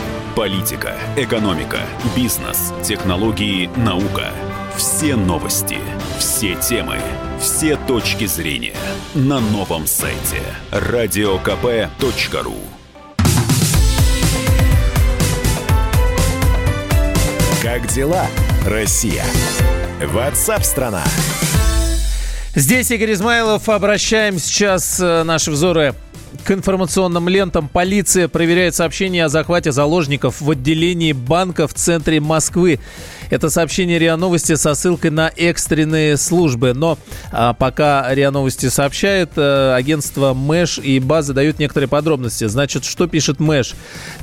Политика, 0.35 0.93
экономика, 1.17 1.79
бизнес, 2.15 2.71
технологии, 2.83 3.69
наука. 3.75 4.31
Все 4.77 5.17
новости, 5.17 5.77
все 6.19 6.55
темы, 6.55 6.99
все 7.39 7.75
точки 7.75 8.25
зрения 8.25 8.75
на 9.13 9.41
новом 9.41 9.85
сайте 9.87 10.41
радиокп.ру 10.71 12.55
Как 17.61 17.87
дела, 17.87 18.25
Россия? 18.65 19.25
Ватсап-страна! 20.01 21.03
Здесь 22.55 22.89
Игорь 22.91 23.13
Измайлов. 23.13 23.67
Обращаем 23.69 24.39
сейчас 24.39 24.99
э, 24.99 25.23
наши 25.23 25.51
взоры 25.51 25.95
к 26.43 26.51
информационным 26.51 27.29
лентам. 27.29 27.67
Полиция 27.67 28.27
проверяет 28.27 28.75
сообщения 28.75 29.25
о 29.25 29.29
захвате 29.29 29.71
заложников 29.71 30.41
в 30.41 30.51
отделении 30.51 31.13
банка 31.13 31.67
в 31.67 31.73
центре 31.73 32.19
Москвы. 32.19 32.79
Это 33.31 33.49
сообщение 33.49 33.97
РИА 33.97 34.17
Новости 34.17 34.55
со 34.55 34.75
ссылкой 34.75 35.09
на 35.09 35.31
экстренные 35.37 36.17
службы. 36.17 36.73
Но 36.73 36.99
а, 37.31 37.53
пока 37.53 38.13
РИА 38.13 38.29
Новости 38.29 38.67
сообщает, 38.67 39.31
а, 39.37 39.73
агентство 39.73 40.33
МЭШ 40.33 40.79
и 40.79 40.99
базы 40.99 41.31
дают 41.31 41.57
некоторые 41.57 41.87
подробности. 41.87 42.45
Значит, 42.47 42.83
что 42.83 43.07
пишет 43.07 43.39
МЭШ? 43.39 43.75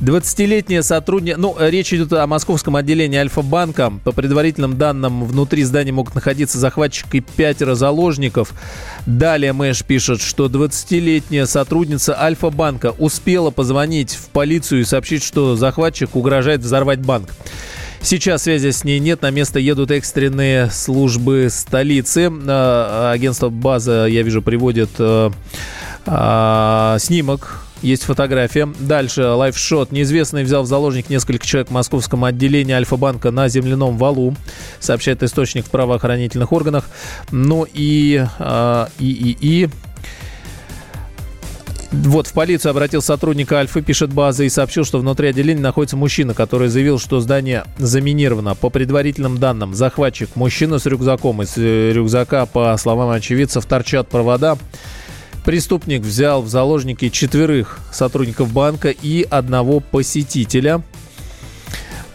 20-летняя 0.02 0.82
сотрудница... 0.82 1.40
Ну, 1.40 1.56
речь 1.58 1.90
идет 1.94 2.12
о 2.12 2.26
московском 2.26 2.76
отделении 2.76 3.18
Альфа-банка. 3.18 3.94
По 4.04 4.12
предварительным 4.12 4.76
данным, 4.76 5.24
внутри 5.24 5.64
здания 5.64 5.92
могут 5.92 6.14
находиться 6.14 6.58
захватчик 6.58 7.06
и 7.14 7.20
пятеро 7.20 7.74
заложников. 7.74 8.52
Далее 9.06 9.54
Мэш 9.54 9.84
пишет, 9.84 10.20
что 10.20 10.48
20-летняя 10.48 11.46
сотрудница 11.46 12.20
Альфа-банка 12.20 12.94
успела 12.98 13.50
позвонить 13.50 14.14
в 14.14 14.28
полицию 14.28 14.82
и 14.82 14.84
сообщить, 14.84 15.24
что 15.24 15.56
захватчик 15.56 16.14
угрожает 16.14 16.60
взорвать 16.60 16.98
банк. 16.98 17.30
Сейчас 18.00 18.44
связи 18.44 18.70
с 18.70 18.84
ней 18.84 18.98
нет, 18.98 19.22
на 19.22 19.30
место 19.30 19.58
едут 19.58 19.90
экстренные 19.90 20.70
службы 20.70 21.48
столицы. 21.50 22.30
А, 22.46 23.12
Агентство 23.12 23.48
«База», 23.48 24.06
я 24.06 24.22
вижу, 24.22 24.40
приводит 24.40 24.90
а, 24.98 25.30
а, 26.06 26.98
снимок 26.98 27.64
есть 27.82 28.04
фотография. 28.04 28.68
Дальше 28.80 29.24
лайфшот. 29.24 29.92
Неизвестный 29.92 30.44
взял 30.44 30.62
в 30.62 30.66
заложник 30.66 31.10
несколько 31.10 31.46
человек 31.46 31.68
в 31.68 31.72
московском 31.72 32.24
отделении 32.24 32.72
Альфа-банка 32.72 33.30
на 33.30 33.48
земляном 33.48 33.96
валу, 33.96 34.34
сообщает 34.80 35.22
источник 35.22 35.66
в 35.66 35.70
правоохранительных 35.70 36.52
органах. 36.52 36.88
Ну 37.30 37.66
и, 37.72 38.24
э, 38.38 38.86
и, 38.98 39.10
и, 39.10 39.36
и 39.40 39.68
вот, 41.90 42.26
в 42.26 42.32
полицию 42.34 42.70
обратился 42.70 43.08
сотрудник 43.08 43.50
Альфы, 43.50 43.80
пишет 43.80 44.12
база, 44.12 44.44
и 44.44 44.50
сообщил, 44.50 44.84
что 44.84 44.98
внутри 44.98 45.28
отделения 45.28 45.62
находится 45.62 45.96
мужчина, 45.96 46.34
который 46.34 46.68
заявил, 46.68 46.98
что 46.98 47.20
здание 47.20 47.64
заминировано. 47.78 48.54
По 48.54 48.68
предварительным 48.68 49.38
данным, 49.38 49.74
захватчик, 49.74 50.36
мужчина 50.36 50.78
с 50.78 50.86
рюкзаком. 50.86 51.42
Из 51.42 51.56
э, 51.56 51.92
рюкзака, 51.92 52.44
по 52.44 52.76
словам 52.76 53.10
очевидцев, 53.10 53.64
торчат 53.64 54.08
провода. 54.08 54.58
Преступник 55.46 56.02
взял 56.02 56.42
в 56.42 56.48
заложники 56.48 57.08
четверых 57.08 57.78
сотрудников 57.90 58.52
банка 58.52 58.90
и 58.90 59.22
одного 59.22 59.80
посетителя. 59.80 60.82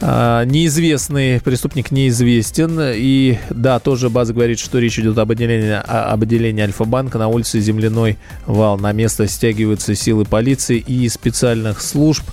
А, 0.05 0.43
Неизвестный 0.43 1.39
преступник 1.39 1.89
неизвестен. 1.91 2.77
И 2.93 3.37
да, 3.49 3.79
тоже 3.79 4.09
база 4.09 4.33
говорит, 4.33 4.59
что 4.59 4.79
речь 4.79 4.99
идет 4.99 5.17
об 5.17 5.31
отделении, 5.31 5.71
об 5.71 6.21
отделении 6.21 6.61
Альфа-банка 6.61 7.17
на 7.17 7.29
улице 7.29 7.61
Земляной 7.61 8.17
вал. 8.45 8.77
На 8.77 8.91
место 8.91 9.27
стягиваются 9.29 9.95
силы 9.95 10.25
полиции 10.25 10.77
и 10.77 11.07
специальных 11.07 11.81
служб. 11.81 12.25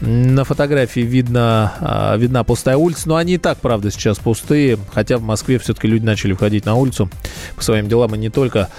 На 0.00 0.42
фотографии 0.42 1.00
видно, 1.00 1.72
а, 1.78 2.16
видна 2.16 2.42
пустая 2.42 2.76
улица, 2.76 3.08
но 3.08 3.14
они 3.14 3.34
и 3.34 3.38
так, 3.38 3.58
правда, 3.58 3.92
сейчас 3.92 4.18
пустые. 4.18 4.76
Хотя 4.92 5.18
в 5.18 5.22
Москве 5.22 5.60
все-таки 5.60 5.86
люди 5.86 6.04
начали 6.04 6.32
входить 6.32 6.66
на 6.66 6.74
улицу 6.74 7.08
по 7.54 7.62
своим 7.62 7.88
делам, 7.88 8.12
и 8.16 8.18
не 8.18 8.28
только. 8.28 8.70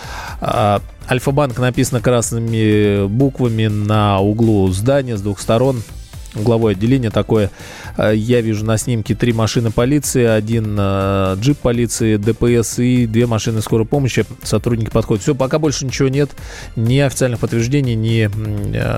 А, 0.41 0.81
Альфа-банк 1.09 1.57
написано 1.57 2.01
красными 2.01 3.07
буквами 3.07 3.67
на 3.67 4.19
углу 4.19 4.67
здания 4.73 5.15
с 5.15 5.21
двух 5.21 5.39
сторон. 5.39 5.81
Угловое 6.35 6.73
отделение 6.73 7.11
такое. 7.11 7.49
А, 7.97 8.11
Я 8.11 8.41
вижу 8.41 8.65
на 8.65 8.77
снимке 8.77 9.15
три 9.15 9.33
машины 9.33 9.71
полиции, 9.71 10.23
один 10.25 10.75
э, 10.77 11.35
джип 11.39 11.57
полиции, 11.59 12.17
ДПС 12.17 12.79
и 12.79 13.07
две 13.07 13.25
машины 13.25 13.61
скорой 13.61 13.85
помощи. 13.85 14.25
Сотрудники 14.43 14.89
подходят. 14.89 15.23
Все, 15.23 15.33
пока 15.33 15.59
больше 15.59 15.85
ничего 15.85 16.09
нет. 16.09 16.31
Ни 16.75 16.99
официальных 16.99 17.39
подтверждений, 17.39 17.95
ни 17.95 18.29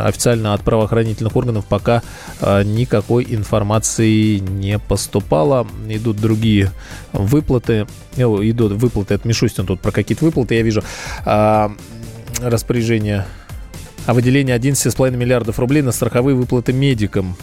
официально 0.07 0.53
от 0.53 0.61
правоохранительных 0.61 1.35
органов 1.35 1.65
пока 1.65 2.01
э, 2.41 2.63
никакой 2.63 3.25
информации 3.29 4.39
не 4.39 4.79
поступало. 4.79 5.67
Идут 5.87 6.17
другие 6.17 6.71
выплаты. 7.13 7.87
Э, 8.15 8.23
Идут 8.23 8.73
выплаты. 8.73 9.13
Это 9.13 9.27
Мишустин 9.27 9.65
тут 9.65 9.79
про 9.79 9.91
какие-то 9.91 10.25
выплаты 10.25 10.55
я 10.55 10.61
вижу. 10.63 10.83
А, 11.25 11.71
распоряжение 12.41 13.25
о 14.07 14.13
выделении 14.13 14.55
11,5 14.55 15.11
миллиардов 15.15 15.59
рублей 15.59 15.83
на 15.83 15.91
страховые 15.91 16.35
выплаты 16.35 16.73
медикам. 16.73 17.35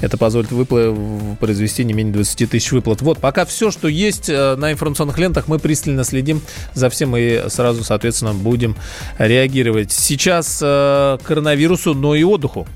Это 0.00 0.16
позволит 0.16 0.50
выпла- 0.50 1.36
произвести 1.36 1.84
не 1.84 1.92
менее 1.92 2.12
20 2.14 2.50
тысяч 2.50 2.72
выплат. 2.72 3.02
Вот, 3.02 3.20
пока 3.20 3.44
все, 3.44 3.70
что 3.70 3.86
есть 3.86 4.28
э, 4.28 4.56
на 4.56 4.72
информационных 4.72 5.16
лентах, 5.18 5.46
мы 5.46 5.60
пристально 5.60 6.02
следим 6.02 6.42
за 6.74 6.90
всем 6.90 7.16
и 7.16 7.48
сразу, 7.48 7.84
соответственно, 7.84 8.34
будем 8.34 8.74
реагировать. 9.18 9.92
Сейчас 9.92 10.58
э, 10.60 11.18
коронавирусу, 11.22 11.94
но 11.94 12.16
и 12.16 12.24
отдыху. 12.24 12.66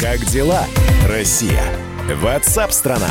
Как 0.00 0.24
дела, 0.26 0.64
Россия? 1.08 1.62
WhatsApp 2.22 2.72
страна. 2.72 3.10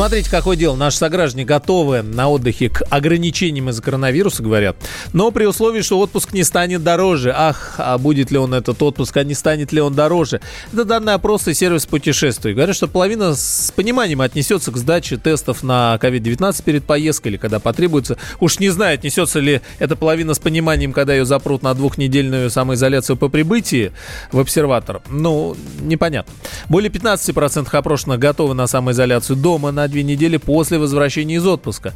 Смотрите, 0.00 0.30
какое 0.30 0.56
дело. 0.56 0.76
Наши 0.76 0.96
сограждане 0.96 1.44
готовы 1.44 2.00
на 2.00 2.30
отдыхе 2.30 2.70
к 2.70 2.82
ограничениям 2.88 3.68
из-за 3.68 3.82
коронавируса, 3.82 4.42
говорят. 4.42 4.74
Но 5.12 5.30
при 5.30 5.44
условии, 5.44 5.82
что 5.82 5.98
отпуск 5.98 6.32
не 6.32 6.42
станет 6.42 6.82
дороже. 6.82 7.34
Ах, 7.36 7.74
а 7.76 7.98
будет 7.98 8.30
ли 8.30 8.38
он 8.38 8.54
этот 8.54 8.82
отпуск, 8.82 9.14
а 9.18 9.24
не 9.24 9.34
станет 9.34 9.72
ли 9.72 9.80
он 9.82 9.94
дороже? 9.94 10.40
Это 10.72 10.86
данные 10.86 11.16
опроса 11.16 11.50
и 11.50 11.54
сервис 11.54 11.84
путешествий. 11.84 12.54
Говорят, 12.54 12.76
что 12.76 12.88
половина 12.88 13.34
с 13.34 13.70
пониманием 13.76 14.22
отнесется 14.22 14.72
к 14.72 14.78
сдаче 14.78 15.18
тестов 15.18 15.62
на 15.62 15.98
COVID-19 16.00 16.64
перед 16.64 16.84
поездкой 16.86 17.32
или 17.32 17.36
когда 17.36 17.58
потребуется. 17.58 18.16
Уж 18.40 18.58
не 18.58 18.70
знаю, 18.70 18.94
отнесется 18.94 19.38
ли 19.38 19.60
эта 19.78 19.96
половина 19.96 20.32
с 20.32 20.38
пониманием, 20.38 20.94
когда 20.94 21.12
ее 21.12 21.26
запрут 21.26 21.62
на 21.62 21.74
двухнедельную 21.74 22.48
самоизоляцию 22.48 23.18
по 23.18 23.28
прибытии 23.28 23.92
в 24.32 24.40
обсерватор. 24.40 25.02
Ну, 25.10 25.58
непонятно. 25.78 26.32
Более 26.70 26.90
15% 26.90 27.68
опрошенных 27.70 28.18
готовы 28.18 28.54
на 28.54 28.66
самоизоляцию 28.66 29.36
дома 29.36 29.70
на 29.72 29.89
две 29.90 30.02
недели 30.02 30.36
после 30.36 30.78
возвращения 30.78 31.36
из 31.36 31.46
отпуска. 31.46 31.92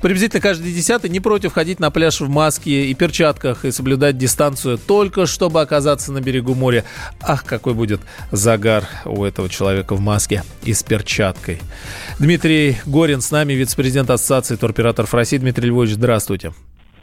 Приблизительно 0.00 0.40
каждый 0.40 0.72
десятый 0.72 1.10
не 1.10 1.20
против 1.20 1.52
ходить 1.52 1.80
на 1.80 1.90
пляж 1.90 2.20
в 2.20 2.28
маске 2.28 2.86
и 2.86 2.94
перчатках 2.94 3.64
и 3.64 3.70
соблюдать 3.70 4.16
дистанцию 4.16 4.78
только 4.78 5.26
чтобы 5.26 5.60
оказаться 5.60 6.12
на 6.12 6.20
берегу 6.20 6.54
моря. 6.54 6.84
Ах, 7.20 7.44
какой 7.44 7.74
будет 7.74 8.00
загар 8.30 8.88
у 9.04 9.24
этого 9.24 9.48
человека 9.48 9.94
в 9.94 10.00
маске 10.00 10.42
и 10.64 10.72
с 10.72 10.82
перчаткой. 10.82 11.60
Дмитрий 12.18 12.76
Горин 12.86 13.20
с 13.20 13.30
нами, 13.30 13.52
вице-президент 13.52 14.10
Ассоциации 14.10 14.56
туроператоров 14.56 15.12
России. 15.14 15.38
Дмитрий 15.38 15.68
Львович, 15.68 15.92
здравствуйте. 15.92 16.52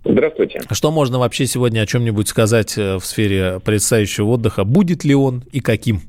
Здравствуйте. 0.06 0.62
Что 0.72 0.92
можно 0.92 1.20
вообще 1.20 1.46
сегодня 1.46 1.82
о 1.82 1.86
чем-нибудь 1.86 2.28
сказать 2.28 2.78
э, 2.78 2.96
в 2.98 3.06
сфере 3.06 3.60
предстоящего 3.60 4.28
отдыха? 4.30 4.64
Будет 4.64 5.04
ли 5.04 5.14
он 5.14 5.44
и 5.52 5.60
каким? 5.60 6.02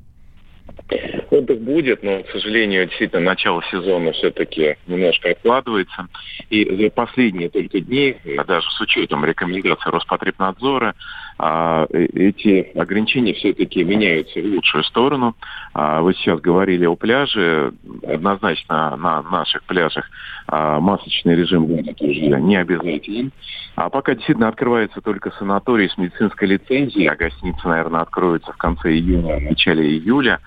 Отдых 1.31 1.61
будет, 1.61 2.03
но, 2.03 2.25
к 2.25 2.31
сожалению, 2.31 2.87
действительно, 2.87 3.23
начало 3.23 3.63
сезона 3.71 4.11
все-таки 4.13 4.77
немножко 4.89 5.31
откладывается. 5.31 6.09
И 6.51 6.65
за 6.65 6.91
последние 6.91 7.49
только 7.49 7.81
дни, 7.81 8.17
даже 8.49 8.69
с 8.69 8.81
учетом 8.81 9.25
рекомендаций 9.25 9.93
Роспотребнадзора, 9.93 10.95
а, 11.39 11.87
э, 11.91 12.05
эти 12.15 12.77
ограничения 12.77 13.33
все-таки 13.35 13.85
меняются 13.85 14.41
в 14.41 14.45
лучшую 14.45 14.83
сторону. 14.83 15.37
А, 15.73 16.01
вы 16.03 16.15
сейчас 16.15 16.41
говорили 16.41 16.85
о 16.85 16.97
пляже. 16.97 17.73
Однозначно 18.07 18.97
на 18.97 19.23
наших 19.23 19.63
пляжах 19.63 20.11
а, 20.49 20.81
масочный 20.81 21.37
режим 21.37 21.67
будет 21.67 22.01
уже 22.03 22.41
не 22.41 22.57
обязателен. 22.57 23.31
А 23.77 23.89
пока 23.89 24.15
действительно 24.15 24.49
открывается 24.49 25.01
только 25.01 25.31
санаторий 25.39 25.89
с 25.89 25.97
медицинской 25.97 26.49
лицензией, 26.49 27.07
а 27.07 27.15
гостиницы, 27.15 27.69
наверное, 27.69 28.01
откроются 28.01 28.53
в 28.53 28.57
конце 28.57 28.91
июня, 28.91 29.39
начале 29.49 29.89
июля. 29.89 30.41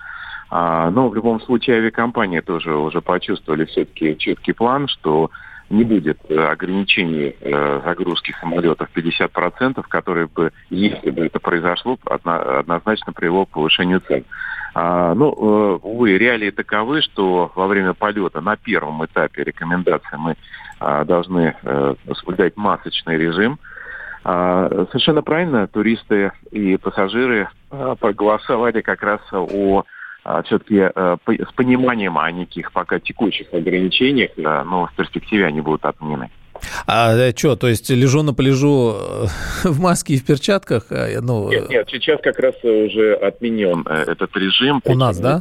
А, 0.50 0.90
но 0.90 1.08
в 1.08 1.14
любом 1.14 1.40
случае 1.40 1.78
авиакомпании 1.78 2.40
тоже 2.40 2.74
уже 2.74 3.00
почувствовали 3.00 3.64
все-таки 3.64 4.16
четкий 4.18 4.52
план, 4.52 4.88
что 4.88 5.30
не 5.70 5.84
будет 5.84 6.18
э, 6.28 6.38
ограничений 6.38 7.36
э, 7.40 7.80
загрузки 7.84 8.34
самолетов 8.40 8.88
50%, 8.94 9.82
которые 9.88 10.26
бы, 10.26 10.52
если 10.70 11.10
бы 11.10 11.26
это 11.26 11.40
произошло, 11.40 11.98
однозначно 12.04 13.12
привело 13.12 13.46
к 13.46 13.50
повышению 13.50 14.00
цен. 14.00 14.24
А, 14.74 15.14
ну, 15.14 15.30
э, 15.32 15.78
увы, 15.82 16.18
реалии 16.18 16.50
таковы, 16.50 17.00
что 17.02 17.50
во 17.54 17.66
время 17.66 17.94
полета 17.94 18.40
на 18.40 18.56
первом 18.56 19.04
этапе 19.04 19.44
рекомендаций 19.44 20.18
мы 20.18 20.36
а, 20.80 21.04
должны 21.04 21.54
соблюдать 22.14 22.56
масочный 22.56 23.16
режим. 23.16 23.58
Совершенно 24.22 25.22
правильно, 25.22 25.66
туристы 25.66 26.32
и 26.50 26.78
пассажиры 26.78 27.48
проголосовали 28.00 28.80
как 28.80 29.02
раз 29.02 29.20
о 29.32 29.80
а, 29.80 29.84
все-таки 30.44 30.90
э, 30.94 31.16
с 31.26 31.52
пониманием 31.54 32.18
о 32.18 32.30
неких 32.30 32.72
пока 32.72 32.98
текущих 32.98 33.52
ограничениях, 33.52 34.30
э, 34.36 34.62
но 34.64 34.86
в 34.86 34.94
перспективе 34.96 35.46
они 35.46 35.60
будут 35.60 35.84
отменены. 35.84 36.30
А 36.86 37.14
э, 37.14 37.32
что, 37.36 37.56
то 37.56 37.68
есть 37.68 37.90
лежу 37.90 38.22
на 38.22 38.32
полежу 38.32 38.94
в 39.64 39.80
маске 39.80 40.14
и 40.14 40.18
в 40.18 40.24
перчатках? 40.24 40.86
Ну... 40.90 41.50
Нет, 41.50 41.68
нет, 41.68 41.88
сейчас 41.90 42.20
как 42.22 42.38
раз 42.38 42.54
уже 42.62 43.14
отменен 43.14 43.86
этот 43.86 44.34
режим. 44.36 44.80
У 44.84 44.94
нас, 44.94 45.18
да? 45.18 45.40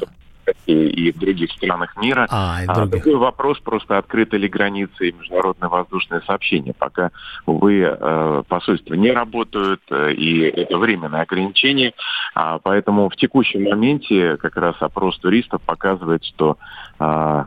И, 0.66 1.12
в 1.12 1.20
других 1.20 1.52
странах 1.52 1.96
мира. 1.98 2.28
А, 2.30 2.64
и 2.64 2.66
а, 2.68 2.86
другой 2.86 3.16
вопрос, 3.16 3.60
просто 3.60 3.98
открыты 3.98 4.38
ли 4.38 4.48
границы 4.48 5.10
и 5.10 5.12
международное 5.12 5.70
воздушное 5.70 6.22
сообщение. 6.22 6.74
Пока, 6.78 7.12
увы, 7.46 7.82
э, 7.82 8.44
посольства 8.48 8.94
не 8.94 9.12
работают, 9.12 9.82
э, 9.90 10.14
и 10.14 10.42
это 10.42 10.78
временное 10.78 11.22
ограничение. 11.22 11.94
А, 12.36 12.60
поэтому 12.60 13.10
в 13.10 13.16
текущем 13.16 13.64
моменте 13.64 14.38
как 14.38 14.58
раз 14.58 14.76
опрос 14.80 15.18
туристов 15.20 15.62
показывает, 15.62 16.24
что, 16.24 16.58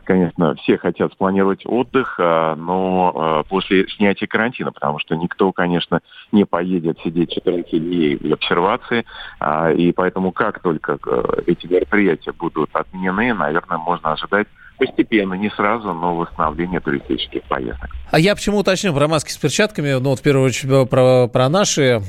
конечно, 0.05 0.55
все 0.55 0.77
хотят 0.77 1.13
спланировать 1.13 1.65
отдых, 1.65 2.15
а, 2.19 2.55
но 2.55 3.13
а, 3.15 3.43
после 3.43 3.87
снятия 3.87 4.27
карантина, 4.27 4.71
потому 4.71 4.99
что 4.99 5.15
никто, 5.15 5.51
конечно, 5.51 6.01
не 6.31 6.45
поедет 6.45 6.99
сидеть 7.03 7.31
14 7.31 7.71
дней 7.71 8.17
в 8.17 8.33
обсервации, 8.33 9.05
а, 9.39 9.71
и 9.71 9.91
поэтому 9.91 10.31
как 10.31 10.61
только 10.61 10.97
э, 11.05 11.23
эти 11.47 11.67
мероприятия 11.67 12.31
будут 12.31 12.69
отменены, 12.73 13.33
наверное, 13.33 13.77
можно 13.77 14.11
ожидать 14.11 14.47
постепенно, 14.77 15.33
не 15.33 15.49
сразу, 15.49 15.93
но 15.93 16.15
восстановление 16.15 16.79
туристических 16.79 17.43
поездок. 17.43 17.89
А 18.11 18.19
я 18.19 18.35
почему 18.35 18.59
уточню 18.59 18.93
про 18.93 19.07
маски 19.07 19.31
с 19.31 19.37
перчатками, 19.37 19.93
ну 19.93 20.11
вот 20.11 20.19
в 20.19 20.23
первую 20.23 20.45
очередь 20.45 20.89
про, 20.89 21.27
про 21.27 21.49
наши 21.49 22.01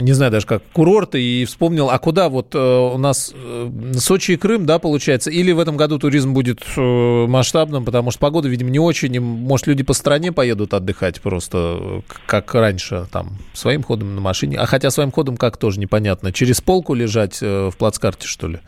не 0.00 0.12
знаю 0.12 0.32
даже 0.32 0.46
как, 0.46 0.62
курорты, 0.72 1.20
и 1.22 1.44
вспомнил, 1.44 1.90
а 1.90 1.98
куда 1.98 2.28
вот 2.28 2.54
э, 2.54 2.58
у 2.58 2.98
нас 2.98 3.32
э, 3.34 3.70
Сочи 3.98 4.32
и 4.32 4.36
Крым, 4.36 4.66
да, 4.66 4.78
получается, 4.78 5.30
или 5.30 5.52
в 5.52 5.58
этом 5.58 5.76
году 5.76 5.98
туризм 5.98 6.32
будет 6.32 6.60
э, 6.76 7.26
масштабным, 7.26 7.84
потому 7.84 8.10
что 8.10 8.20
погода, 8.20 8.48
видимо, 8.48 8.70
не 8.70 8.78
очень, 8.78 9.14
и, 9.14 9.18
может, 9.18 9.66
люди 9.66 9.82
по 9.82 9.92
стране 9.92 10.32
поедут 10.32 10.74
отдыхать 10.74 11.20
просто, 11.20 12.02
как 12.26 12.54
раньше, 12.54 13.06
там, 13.10 13.38
своим 13.52 13.82
ходом 13.82 14.14
на 14.14 14.20
машине, 14.20 14.58
а 14.58 14.66
хотя 14.66 14.90
своим 14.90 15.10
ходом 15.10 15.36
как 15.36 15.56
тоже 15.56 15.80
непонятно, 15.80 16.32
через 16.32 16.60
полку 16.60 16.94
лежать 16.94 17.40
в 17.40 17.72
плацкарте, 17.76 18.26
что 18.26 18.48
ли? 18.48 18.60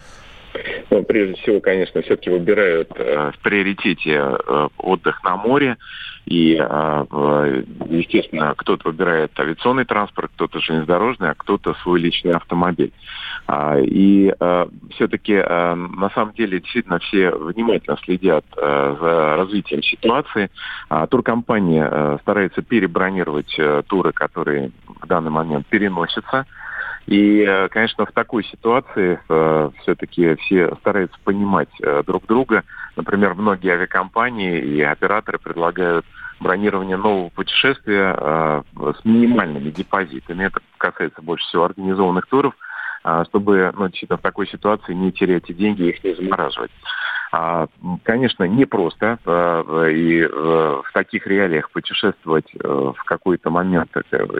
Прежде 1.10 1.34
всего, 1.42 1.58
конечно, 1.58 2.02
все-таки 2.02 2.30
выбирают 2.30 2.92
э, 2.94 3.32
в 3.32 3.38
приоритете 3.40 4.12
э, 4.14 4.68
отдых 4.78 5.24
на 5.24 5.36
море. 5.36 5.76
И, 6.24 6.56
э, 6.56 7.64
естественно, 7.88 8.54
кто-то 8.56 8.90
выбирает 8.90 9.32
авиационный 9.36 9.84
транспорт, 9.84 10.30
кто-то 10.36 10.60
железнодорожный, 10.60 11.30
а 11.30 11.34
кто-то 11.34 11.74
свой 11.82 11.98
личный 11.98 12.30
автомобиль. 12.30 12.92
А, 13.48 13.76
и 13.80 14.32
все-таки, 14.94 15.34
на 15.34 16.10
самом 16.14 16.32
деле, 16.34 16.60
действительно, 16.60 17.00
все 17.00 17.30
внимательно 17.32 17.96
следят 18.04 18.44
за 18.54 19.34
развитием 19.36 19.82
ситуации. 19.82 20.48
А, 20.88 21.08
туркомпания 21.08 22.18
старается 22.18 22.62
перебронировать 22.62 23.58
туры, 23.88 24.12
которые 24.12 24.70
в 24.86 25.06
данный 25.08 25.32
момент 25.32 25.66
переносятся. 25.66 26.46
И, 27.10 27.40
э, 27.40 27.68
конечно, 27.70 28.06
в 28.06 28.12
такой 28.12 28.44
ситуации 28.44 29.18
э, 29.28 29.70
все-таки 29.82 30.36
все 30.36 30.76
стараются 30.76 31.18
понимать 31.24 31.68
э, 31.82 32.04
друг 32.06 32.24
друга. 32.26 32.62
Например, 32.94 33.34
многие 33.34 33.72
авиакомпании 33.72 34.60
и 34.60 34.80
операторы 34.80 35.40
предлагают 35.40 36.06
бронирование 36.38 36.96
нового 36.96 37.28
путешествия 37.30 38.14
э, 38.16 38.62
с 38.96 39.04
минимальными 39.04 39.70
депозитами. 39.70 40.44
Это 40.44 40.60
касается 40.78 41.20
больше 41.20 41.44
всего 41.48 41.64
организованных 41.64 42.26
туров, 42.26 42.54
э, 43.02 43.24
чтобы 43.28 43.72
ну, 43.76 43.88
в 43.88 44.18
такой 44.18 44.46
ситуации 44.46 44.94
не 44.94 45.10
терять 45.10 45.50
эти 45.50 45.52
деньги 45.52 45.82
и 45.82 45.88
их 45.88 46.04
не 46.04 46.14
замораживать. 46.14 46.70
А, 47.32 47.66
конечно, 48.04 48.44
непросто 48.44 49.18
э, 49.24 49.90
и 49.92 50.20
э, 50.20 50.28
в 50.28 50.92
таких 50.92 51.26
реалиях 51.26 51.70
путешествовать 51.72 52.46
э, 52.54 52.68
в 52.68 53.04
какой-то 53.04 53.50
момент 53.50 53.90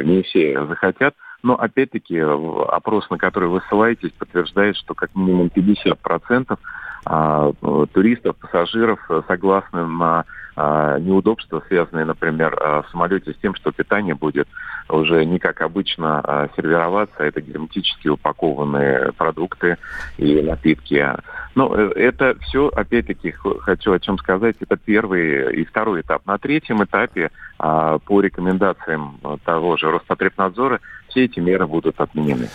не 0.04 0.22
все 0.22 0.66
захотят. 0.66 1.16
Но 1.42 1.54
опять-таки 1.54 2.18
опрос, 2.18 3.08
на 3.10 3.18
который 3.18 3.48
вы 3.48 3.62
ссылаетесь, 3.68 4.12
подтверждает, 4.12 4.76
что 4.76 4.94
как 4.94 5.14
минимум 5.14 5.50
50% 5.54 6.46
а, 6.48 6.56
туристов, 7.04 8.36
пассажиров 8.36 9.00
согласны 9.26 9.86
на 9.86 10.24
а, 10.62 10.98
неудобства, 10.98 11.62
связанные, 11.68 12.04
например, 12.04 12.54
а, 12.60 12.82
в 12.82 12.90
самолете 12.90 13.32
с 13.32 13.36
тем, 13.36 13.54
что 13.54 13.72
питание 13.72 14.14
будет 14.14 14.46
уже 14.90 15.24
не 15.24 15.38
как 15.38 15.62
обычно 15.62 16.20
а, 16.20 16.48
сервироваться, 16.54 17.14
а 17.18 17.24
это 17.24 17.40
герметически 17.40 18.08
упакованные 18.08 19.12
продукты 19.12 19.78
и 20.18 20.42
напитки. 20.42 21.06
Но 21.54 21.74
э, 21.74 21.92
это 21.94 22.36
все, 22.40 22.68
опять-таки, 22.68 23.30
хочу 23.60 23.92
о 23.92 24.00
чем 24.00 24.18
сказать, 24.18 24.56
это 24.60 24.76
первый 24.76 25.60
и 25.60 25.64
второй 25.64 26.02
этап. 26.02 26.26
На 26.26 26.36
третьем 26.36 26.84
этапе 26.84 27.30
по 27.56 28.20
рекомендациям 28.20 29.18
того 29.44 29.76
же 29.76 29.90
Роспотребнадзора 29.90 30.80
все 31.08 31.24
эти 31.24 31.40
меры 31.40 31.66
будут 31.66 32.00
отменены. 32.00 32.48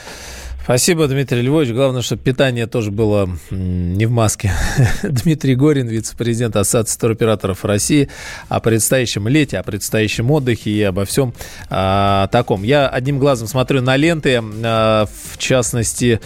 Спасибо, 0.65 1.07
Дмитрий 1.07 1.43
Львович. 1.43 1.73
Главное, 1.73 2.01
чтобы 2.01 2.23
питание 2.23 2.65
тоже 2.65 2.89
было 2.89 3.29
не 3.51 4.07
в 4.07 4.09
маске. 4.09 4.51
Дмитрий 5.03 5.53
Горин, 5.53 5.87
вице-президент 5.87 6.55
Ассоциации 6.55 6.99
туроператоров 7.01 7.63
России, 7.65 8.09
о 8.49 8.59
предстоящем 8.59 9.27
лете, 9.27 9.59
о 9.59 9.63
предстоящем 9.63 10.31
отдыхе 10.31 10.71
и 10.71 10.81
обо 10.81 11.05
всем 11.05 11.35
а, 11.69 12.29
таком. 12.31 12.63
Я 12.63 12.87
одним 12.87 13.19
глазом 13.19 13.47
смотрю 13.47 13.83
на 13.83 13.95
ленты, 13.95 14.41
а, 14.63 15.05
в 15.05 15.37
частности, 15.37 16.19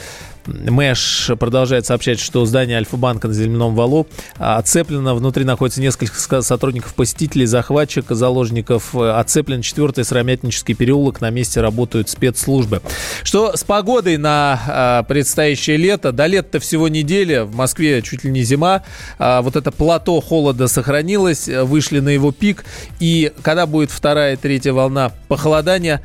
Мэш 0.70 1.32
продолжает 1.40 1.86
сообщать, 1.86 2.20
что 2.20 2.46
здание 2.46 2.78
Альфа-банка 2.78 3.28
на 3.28 3.34
Земляном 3.34 3.76
валу 3.76 4.08
оцеплено. 4.38 5.16
Внутри 5.16 5.44
находится 5.44 5.82
несколько 5.82 6.42
сотрудников 6.42 6.94
посетителей, 6.94 7.46
захватчик, 7.46 8.06
заложников. 8.10 8.96
Оцеплен 8.96 9.62
четвертый 9.62 10.04
сыромятнический 10.04 10.76
переулок. 10.76 11.22
На 11.22 11.30
месте 11.30 11.62
работают 11.62 12.10
спецслужбы. 12.10 12.82
Что 13.24 13.56
с 13.56 13.64
погодой 13.64 14.18
на 14.18 14.60
а, 14.68 15.04
предстоящее 15.04 15.78
лето? 15.78 16.12
До 16.12 16.26
лета 16.26 16.60
всего 16.60 16.88
неделя. 16.88 17.44
В 17.44 17.56
Москве 17.56 18.02
чуть 18.02 18.24
ли 18.24 18.32
не 18.32 18.44
зима. 18.44 18.84
А, 19.18 19.42
вот 19.42 19.56
это 19.56 19.72
плато 19.72 20.20
холода 20.22 20.68
сохранилось. 20.68 21.48
Вышли 21.48 22.00
на 22.00 22.10
его 22.10 22.32
пик. 22.32 22.66
И 23.00 23.32
когда 23.42 23.66
будет 23.66 23.92
вторая 23.92 24.34
и 24.34 24.38
третья 24.38 24.74
волна 24.74 25.12
похолодания, 25.28 26.02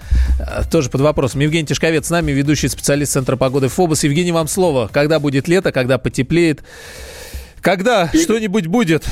тоже 0.70 0.90
под 0.90 1.00
вопросом. 1.00 1.40
Евгений 1.40 1.66
Тишковец 1.66 2.06
с 2.06 2.10
нами, 2.10 2.32
ведущий 2.32 2.68
специалист 2.68 3.12
Центра 3.12 3.36
погоды 3.36 3.68
ФОБОС. 3.68 4.04
Евгений, 4.04 4.32
вам 4.34 4.48
слово. 4.48 4.88
Когда 4.92 5.18
будет 5.18 5.48
лето, 5.48 5.72
когда 5.72 5.96
потеплеет? 5.98 6.62
Когда 7.62 8.08
что-нибудь 8.08 8.66
будет? 8.66 9.04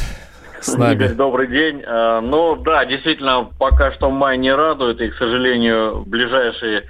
с 0.65 0.77
нами. 0.77 0.95
Игорь, 0.95 1.15
добрый 1.15 1.49
день. 1.49 1.83
Э, 1.85 2.21
Ну 2.21 2.57
да, 2.57 2.85
действительно, 2.85 3.49
пока 3.59 3.93
что 3.93 4.11
май 4.11 4.39
не 4.39 4.55
радует, 4.55 5.01
и, 5.01 5.09
к 5.09 5.15
сожалению, 5.17 6.05
ближайшие 6.07 6.85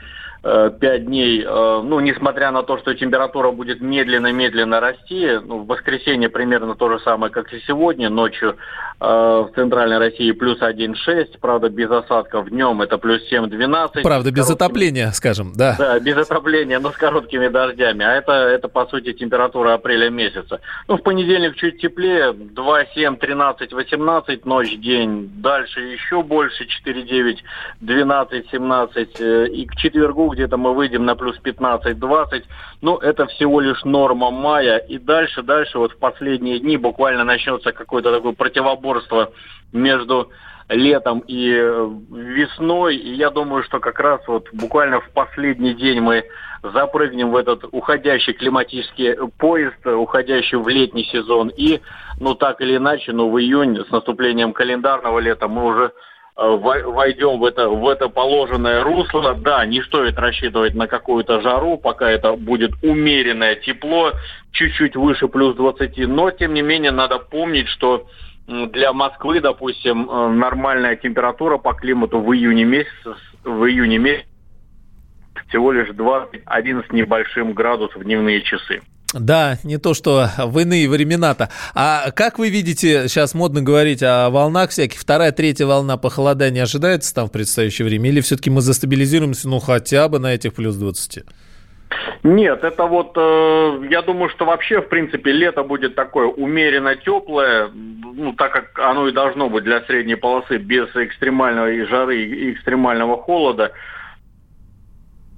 пять 0.80 1.06
дней, 1.06 1.44
э, 1.46 1.80
ну, 1.84 2.00
несмотря 2.00 2.50
на 2.50 2.64
то, 2.64 2.76
что 2.78 2.94
температура 2.94 3.52
будет 3.52 3.80
медленно-медленно 3.80 4.80
расти, 4.80 5.38
ну, 5.44 5.58
в 5.58 5.66
воскресенье 5.66 6.28
примерно 6.28 6.74
то 6.74 6.88
же 6.88 6.98
самое, 7.00 7.32
как 7.32 7.52
и 7.52 7.60
сегодня, 7.60 8.10
ночью 8.10 8.56
э, 9.00 9.04
в 9.04 9.50
центральной 9.54 9.98
России 9.98 10.32
плюс 10.32 10.60
1,6, 10.60 11.38
правда, 11.40 11.68
без 11.68 11.90
осадков, 11.90 12.50
днем 12.50 12.82
это 12.82 12.98
плюс 12.98 13.22
7-12. 13.32 14.02
Правда, 14.02 14.32
без 14.32 14.50
отопления, 14.50 15.12
скажем, 15.12 15.52
да. 15.54 15.76
Да, 15.78 16.00
без 16.00 16.16
отопления, 16.16 16.80
но 16.80 16.90
с 16.90 16.96
короткими 16.96 17.46
дождями. 17.46 18.04
А 18.04 18.14
это, 18.14 18.32
это 18.32 18.66
по 18.66 18.86
сути, 18.86 19.12
температура 19.12 19.74
апреля 19.74 20.10
месяца. 20.10 20.60
Ну, 20.88 20.96
в 20.96 21.02
понедельник 21.02 21.54
чуть 21.54 21.80
теплее, 21.80 22.32
2, 22.32 22.84
7, 22.86 23.16
13, 23.16 23.72
18, 23.72 24.44
ночь, 24.44 24.76
день. 24.78 25.30
Дальше 25.36 25.80
еще 25.80 26.22
больше, 26.24 26.66
4, 26.66 27.02
9, 27.02 27.44
12, 27.80 28.50
17. 28.50 29.20
э, 29.20 29.46
И 29.46 29.66
к 29.66 29.76
четвергу 29.76 30.31
где-то 30.32 30.56
мы 30.56 30.74
выйдем 30.74 31.04
на 31.04 31.14
плюс 31.14 31.38
15, 31.38 31.98
20. 31.98 32.44
Ну, 32.80 32.96
это 32.96 33.26
всего 33.26 33.60
лишь 33.60 33.84
норма 33.84 34.30
мая. 34.30 34.78
И 34.78 34.98
дальше, 34.98 35.42
дальше, 35.42 35.78
вот 35.78 35.92
в 35.92 35.98
последние 35.98 36.58
дни 36.58 36.76
буквально 36.76 37.24
начнется 37.24 37.72
какое-то 37.72 38.12
такое 38.12 38.32
противоборство 38.32 39.32
между 39.72 40.30
летом 40.68 41.20
и 41.20 41.52
э, 41.54 41.90
весной. 42.10 42.96
И 42.96 43.14
я 43.14 43.30
думаю, 43.30 43.62
что 43.64 43.80
как 43.80 44.00
раз 44.00 44.20
вот 44.26 44.48
буквально 44.52 45.00
в 45.00 45.10
последний 45.10 45.74
день 45.74 46.00
мы 46.00 46.24
запрыгнем 46.62 47.30
в 47.30 47.36
этот 47.36 47.64
уходящий 47.72 48.32
климатический 48.32 49.16
поезд, 49.38 49.84
уходящий 49.86 50.58
в 50.58 50.68
летний 50.68 51.04
сезон. 51.04 51.48
И, 51.56 51.80
ну 52.20 52.34
так 52.34 52.60
или 52.60 52.76
иначе, 52.76 53.12
ну 53.12 53.30
в 53.30 53.38
июнь 53.38 53.84
с 53.84 53.90
наступлением 53.90 54.52
календарного 54.52 55.18
лета 55.18 55.48
мы 55.48 55.64
уже 55.64 55.92
войдем 56.36 57.38
в 57.38 57.44
это, 57.44 57.68
в 57.68 57.88
это 57.88 58.08
положенное 58.08 58.82
русло. 58.82 59.34
Да, 59.34 59.66
не 59.66 59.82
стоит 59.82 60.18
рассчитывать 60.18 60.74
на 60.74 60.86
какую-то 60.86 61.40
жару, 61.40 61.76
пока 61.76 62.10
это 62.10 62.34
будет 62.34 62.72
умеренное 62.82 63.56
тепло, 63.56 64.12
чуть-чуть 64.52 64.96
выше 64.96 65.28
плюс 65.28 65.56
20. 65.56 65.98
Но, 66.08 66.30
тем 66.30 66.54
не 66.54 66.62
менее, 66.62 66.90
надо 66.90 67.18
помнить, 67.18 67.68
что 67.68 68.06
для 68.46 68.92
Москвы, 68.92 69.40
допустим, 69.40 70.10
э, 70.10 70.28
нормальная 70.28 70.96
температура 70.96 71.58
по 71.58 71.74
климату 71.74 72.20
в 72.20 72.32
июне 72.34 72.64
месяце, 72.64 73.14
в 73.44 73.64
июне 73.64 73.98
месяце 73.98 74.26
всего 75.48 75.72
лишь 75.72 75.90
21 75.90 76.84
с 76.84 76.92
небольшим 76.92 77.52
градус 77.52 77.94
в 77.94 78.02
дневные 78.04 78.42
часы. 78.42 78.80
Да, 79.12 79.58
не 79.62 79.78
то 79.78 79.94
что 79.94 80.28
в 80.38 80.58
иные 80.58 80.88
времена-то. 80.88 81.50
А 81.74 82.10
как 82.12 82.38
вы 82.38 82.48
видите, 82.48 83.08
сейчас 83.08 83.34
модно 83.34 83.60
говорить 83.60 84.02
о 84.02 84.30
волнах 84.30 84.70
всяких, 84.70 84.98
вторая, 84.98 85.32
третья 85.32 85.66
волна 85.66 85.96
похолодания 85.96 86.62
ожидается 86.62 87.14
там 87.14 87.28
в 87.28 87.32
предстоящее 87.32 87.86
время? 87.86 88.08
Или 88.08 88.20
все-таки 88.20 88.50
мы 88.50 88.62
застабилизируемся, 88.62 89.48
ну, 89.48 89.58
хотя 89.60 90.08
бы 90.08 90.18
на 90.18 90.34
этих 90.34 90.54
плюс 90.54 90.76
20? 90.76 91.24
Нет, 92.22 92.64
это 92.64 92.86
вот, 92.86 93.12
э, 93.16 93.86
я 93.90 94.00
думаю, 94.02 94.30
что 94.30 94.44
вообще, 94.44 94.80
в 94.80 94.88
принципе, 94.88 95.32
лето 95.32 95.62
будет 95.62 95.94
такое 95.94 96.26
умеренно 96.26 96.94
теплое, 96.96 97.68
ну, 97.74 98.32
так 98.32 98.52
как 98.52 98.78
оно 98.78 99.08
и 99.08 99.12
должно 99.12 99.48
быть 99.48 99.64
для 99.64 99.80
средней 99.82 100.14
полосы, 100.14 100.56
без 100.56 100.88
экстремальной 100.94 101.84
жары 101.86 102.22
и 102.22 102.52
экстремального 102.52 103.16
холода. 103.16 103.72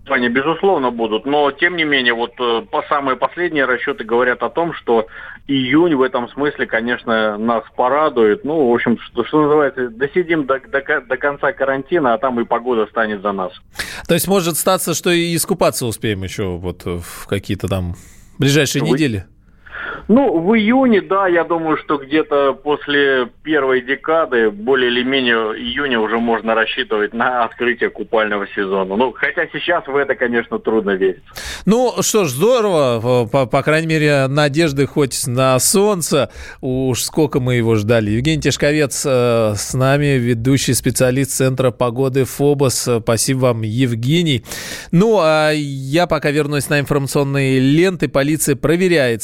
Они, 0.06 0.28
безусловно, 0.28 0.90
будут, 0.90 1.24
но, 1.24 1.50
тем 1.50 1.76
не 1.76 1.84
менее, 1.84 2.12
вот 2.12 2.32
э, 2.38 2.62
по 2.70 2.82
самые 2.88 3.16
последние 3.16 3.64
расчеты 3.64 4.04
говорят 4.04 4.42
о 4.42 4.50
том, 4.50 4.74
что 4.74 5.06
июнь 5.46 5.94
в 5.94 6.02
этом 6.02 6.28
смысле, 6.28 6.66
конечно, 6.66 7.38
нас 7.38 7.64
порадует. 7.74 8.44
Ну, 8.44 8.70
в 8.70 8.74
общем, 8.74 8.98
что, 8.98 9.24
что 9.24 9.42
называется, 9.42 9.88
досидим 9.88 10.44
до, 10.44 10.60
до, 10.60 11.00
до 11.00 11.16
конца 11.16 11.52
карантина, 11.52 12.14
а 12.14 12.18
там 12.18 12.38
и 12.40 12.44
погода 12.44 12.86
станет 12.86 13.22
за 13.22 13.32
нас. 13.32 13.52
То 14.06 14.14
есть 14.14 14.28
может 14.28 14.56
статься, 14.56 14.94
что 14.94 15.10
и 15.10 15.34
искупаться 15.34 15.86
успеем 15.86 16.22
еще 16.22 16.56
вот 16.56 16.84
в 16.84 17.26
какие-то 17.26 17.68
там 17.68 17.94
ближайшие 18.38 18.82
Вы- 18.82 18.90
недели? 18.90 19.24
Ну, 20.08 20.40
в 20.40 20.54
июне, 20.54 21.00
да, 21.00 21.28
я 21.28 21.44
думаю, 21.44 21.76
что 21.78 21.96
где-то 21.96 22.52
после 22.54 23.28
первой 23.42 23.80
декады, 23.80 24.50
более 24.50 24.90
или 24.90 25.02
менее 25.02 25.54
июня 25.56 25.98
уже 26.00 26.18
можно 26.18 26.54
рассчитывать 26.54 27.14
на 27.14 27.44
открытие 27.44 27.90
купального 27.90 28.46
сезона. 28.48 28.96
Ну, 28.96 29.12
хотя 29.12 29.46
сейчас 29.52 29.86
в 29.86 29.96
это, 29.96 30.14
конечно, 30.14 30.58
трудно 30.58 30.90
верить. 30.90 31.22
Ну 31.64 31.94
что 32.00 32.24
ж, 32.24 32.30
здорово. 32.30 33.26
По, 33.30 33.46
по 33.46 33.62
крайней 33.62 33.86
мере, 33.86 34.26
надежды 34.28 34.86
хоть 34.86 35.26
на 35.26 35.58
солнце. 35.58 36.30
Уж 36.60 37.02
сколько 37.02 37.40
мы 37.40 37.54
его 37.54 37.76
ждали. 37.76 38.10
Евгений 38.10 38.42
Тишковец 38.42 39.04
э, 39.06 39.54
с 39.56 39.74
нами, 39.74 40.18
ведущий 40.18 40.74
специалист 40.74 41.30
Центра 41.30 41.70
погоды 41.70 42.24
ФОБОС. 42.24 42.88
Спасибо 43.02 43.38
вам, 43.38 43.62
Евгений. 43.62 44.44
Ну, 44.90 45.18
а 45.20 45.50
я 45.52 46.06
пока 46.06 46.30
вернусь 46.30 46.68
на 46.68 46.80
информационные 46.80 47.58
ленты. 47.58 48.08
Полиция 48.08 48.56
проверяет 48.56 49.22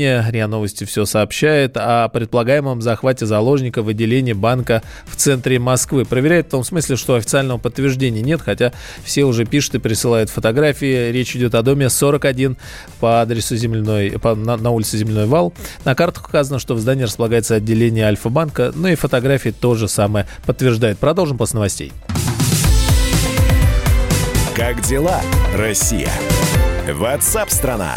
сообщения. 0.00 0.30
РИА 0.30 0.46
Новости 0.46 0.84
все 0.84 1.04
сообщает 1.04 1.76
о 1.76 2.08
предполагаемом 2.08 2.80
захвате 2.80 3.26
заложника 3.26 3.82
в 3.82 3.88
отделении 3.88 4.32
банка 4.32 4.82
в 5.06 5.16
центре 5.16 5.58
Москвы. 5.58 6.04
Проверяет 6.04 6.46
в 6.46 6.50
том 6.50 6.64
смысле, 6.64 6.96
что 6.96 7.14
официального 7.14 7.58
подтверждения 7.58 8.22
нет, 8.22 8.40
хотя 8.40 8.72
все 9.04 9.24
уже 9.24 9.44
пишут 9.44 9.76
и 9.76 9.78
присылают 9.78 10.30
фотографии. 10.30 11.10
Речь 11.10 11.36
идет 11.36 11.54
о 11.54 11.62
доме 11.62 11.88
41 11.90 12.56
по 13.00 13.20
адресу 13.20 13.56
Земляной, 13.56 14.12
по- 14.18 14.34
на, 14.34 14.56
на 14.56 14.70
улице 14.70 14.96
Земляной 14.96 15.26
вал. 15.26 15.52
На 15.84 15.94
картах 15.94 16.28
указано, 16.28 16.58
что 16.58 16.74
в 16.74 16.80
здании 16.80 17.04
располагается 17.04 17.54
отделение 17.54 18.06
Альфа-банка, 18.06 18.72
ну 18.74 18.88
и 18.88 18.94
фотографии 18.94 19.50
то 19.50 19.74
же 19.74 19.88
самое 19.88 20.26
подтверждает. 20.46 20.98
Продолжим 20.98 21.36
после 21.38 21.56
новостей. 21.56 21.92
Как 24.54 24.80
дела, 24.82 25.20
Россия? 25.56 26.10
Ватсап-страна! 26.92 27.96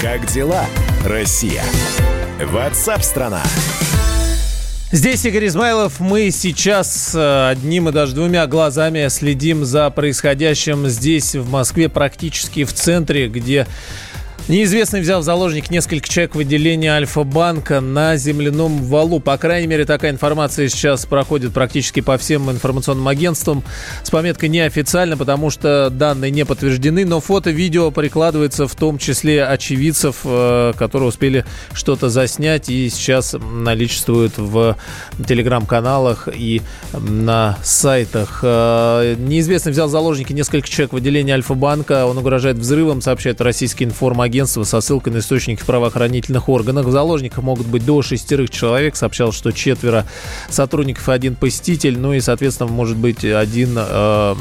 Как 0.00 0.24
дела, 0.24 0.64
Россия? 1.04 1.62
Ватсап-страна! 2.42 3.42
Здесь 4.90 5.26
Игорь 5.26 5.48
Измайлов. 5.48 6.00
Мы 6.00 6.30
сейчас 6.30 7.14
э, 7.14 7.50
одним 7.50 7.90
и 7.90 7.92
даже 7.92 8.14
двумя 8.14 8.46
глазами 8.46 9.08
следим 9.08 9.66
за 9.66 9.90
происходящим 9.90 10.88
здесь, 10.88 11.34
в 11.34 11.50
Москве, 11.50 11.90
практически 11.90 12.64
в 12.64 12.72
центре, 12.72 13.28
где 13.28 13.66
Неизвестный 14.48 15.00
взял 15.00 15.20
в 15.20 15.24
заложник 15.24 15.70
несколько 15.70 16.08
человек 16.08 16.34
в 16.34 16.40
отделении 16.40 16.88
Альфа-банка 16.88 17.80
на 17.80 18.16
земляном 18.16 18.82
валу. 18.82 19.20
По 19.20 19.38
крайней 19.38 19.68
мере, 19.68 19.84
такая 19.84 20.10
информация 20.10 20.68
сейчас 20.68 21.06
проходит 21.06 21.52
практически 21.52 22.00
по 22.00 22.18
всем 22.18 22.50
информационным 22.50 23.06
агентствам 23.06 23.62
с 24.02 24.10
пометкой 24.10 24.48
неофициально, 24.48 25.16
потому 25.16 25.50
что 25.50 25.88
данные 25.90 26.32
не 26.32 26.44
подтверждены, 26.44 27.04
но 27.04 27.20
фото, 27.20 27.50
видео 27.50 27.92
прикладывается 27.92 28.66
в 28.66 28.74
том 28.74 28.98
числе 28.98 29.44
очевидцев, 29.44 30.22
э, 30.24 30.72
которые 30.76 31.10
успели 31.10 31.44
что-то 31.72 32.08
заснять 32.08 32.68
и 32.70 32.88
сейчас 32.88 33.36
наличествуют 33.38 34.36
в 34.36 34.76
телеграм-каналах 35.28 36.28
и 36.34 36.62
на 36.92 37.56
сайтах. 37.62 38.40
Э, 38.42 39.14
неизвестный 39.16 39.70
взял 39.70 39.86
в 39.86 39.92
заложники 39.92 40.32
несколько 40.32 40.68
человек 40.68 40.92
в 40.92 40.96
отделении 40.96 41.32
Альфа-банка. 41.32 42.06
Он 42.06 42.18
угрожает 42.18 42.56
взрывом, 42.56 43.00
сообщает 43.00 43.40
российский 43.40 43.84
информагент 43.84 44.39
агентства 44.40 44.64
со 44.64 44.80
ссылкой 44.80 45.12
на 45.12 45.18
источники 45.18 45.60
в 45.60 45.66
правоохранительных 45.66 46.48
органах. 46.48 46.86
В 46.86 46.90
заложниках 46.90 47.44
могут 47.44 47.66
быть 47.66 47.84
до 47.84 48.00
шестерых 48.00 48.48
человек. 48.48 48.96
Сообщал, 48.96 49.32
что 49.32 49.52
четверо 49.52 50.06
сотрудников 50.48 51.08
и 51.10 51.12
один 51.12 51.34
посетитель. 51.36 51.98
Ну 51.98 52.14
и, 52.14 52.20
соответственно, 52.20 52.70
может 52.70 52.96
быть 52.96 53.22
один 53.22 53.74
э, 53.76 54.34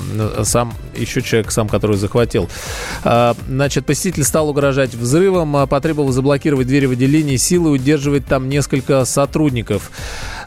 сам, 0.44 0.74
еще 0.96 1.22
человек 1.22 1.52
сам, 1.52 1.68
который 1.68 1.98
захватил. 1.98 2.50
Э, 3.04 3.34
значит, 3.46 3.86
посетитель 3.86 4.24
стал 4.24 4.50
угрожать 4.50 4.94
взрывом, 4.94 5.58
а 5.58 5.68
потребовал 5.68 6.12
заблокировать 6.12 6.68
двери 6.68 6.86
в 6.86 6.92
отделении, 6.92 7.36
силы 7.36 7.70
удерживать 7.72 8.26
там 8.26 8.48
несколько 8.48 9.04
сотрудников. 9.04 9.92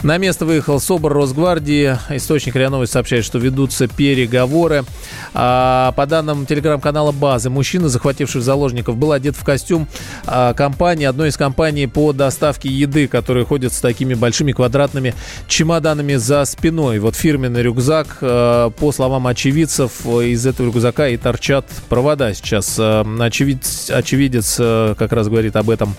На 0.03 0.19
место 0.19 0.45
выехал 0.45 0.81
СОБР 0.81 1.13
Росгвардии. 1.13 1.97
Источник 2.11 2.57
РИА 2.57 2.71
Новости 2.71 2.95
сообщает, 2.95 3.25
что 3.25 3.39
ведутся 3.39 3.87
переговоры. 3.87 4.85
А, 5.33 5.93
по 5.93 6.07
данным 6.07 6.45
телеграм-канала 6.45 7.13
«Базы», 7.13 7.51
мужчина, 7.51 7.89
захвативший 7.89 8.41
заложников, 8.41 8.97
был 8.97 9.13
одет 9.13 9.37
в 9.37 9.45
костюм 9.45 9.87
а, 10.27 10.55
компании, 10.55 11.05
одной 11.05 11.29
из 11.29 11.37
компаний 11.37 11.87
по 11.87 12.13
доставке 12.13 12.69
еды, 12.69 13.07
которые 13.07 13.47
ходят 13.47 13.73
с 13.73 13.81
такими 13.81 14.15
большими 14.15 14.51
квадратными 14.51 15.15
чемоданами 15.47 16.17
за 16.17 16.45
спиной. 16.47 16.99
Вот 16.99 17.15
фирменный 17.15 17.63
рюкзак. 17.63 18.19
А, 18.23 18.71
по 18.71 18.91
словам 18.91 19.29
очевидцев, 19.29 20.05
из 20.05 20.45
этого 20.45 20.67
рюкзака 20.67 21.09
и 21.09 21.17
торчат 21.17 21.67
провода 21.89 22.35
сейчас. 22.35 22.75
А, 22.77 23.07
очевидец, 23.21 23.89
очевидец 23.89 24.57
а, 24.59 24.97
как 24.97 25.13
раз 25.13 25.29
говорит 25.29 25.55
об 25.55 25.71
этом 25.71 25.95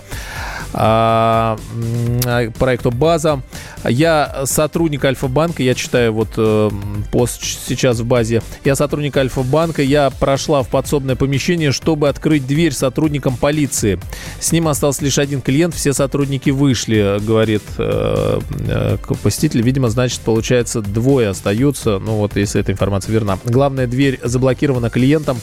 проекту 2.58 2.90
«База». 2.90 3.42
Я 3.88 4.44
сотрудник 4.44 5.04
Альфа-банка, 5.04 5.62
я 5.62 5.74
читаю 5.74 6.12
вот 6.14 6.30
э, 6.36 6.70
пост 7.12 7.42
сейчас 7.66 8.00
в 8.00 8.06
базе. 8.06 8.42
Я 8.64 8.76
сотрудник 8.76 9.16
Альфа-банка, 9.16 9.82
я 9.82 10.08
прошла 10.10 10.62
в 10.62 10.68
подсобное 10.68 11.16
помещение, 11.16 11.70
чтобы 11.70 12.08
открыть 12.08 12.46
дверь 12.46 12.72
сотрудникам 12.72 13.36
полиции. 13.36 14.00
С 14.40 14.52
ним 14.52 14.68
остался 14.68 15.04
лишь 15.04 15.18
один 15.18 15.42
клиент, 15.42 15.74
все 15.74 15.92
сотрудники 15.92 16.48
вышли, 16.48 17.18
говорит 17.20 17.62
э, 17.76 18.40
э, 18.68 18.96
посетитель. 19.22 19.60
Видимо, 19.60 19.90
значит, 19.90 20.20
получается, 20.20 20.80
двое 20.80 21.28
остаются, 21.28 21.98
ну 21.98 22.16
вот, 22.16 22.36
если 22.36 22.62
эта 22.62 22.72
информация 22.72 23.12
верна. 23.12 23.38
Главная 23.44 23.86
дверь 23.86 24.18
заблокирована 24.22 24.88
клиентом. 24.88 25.38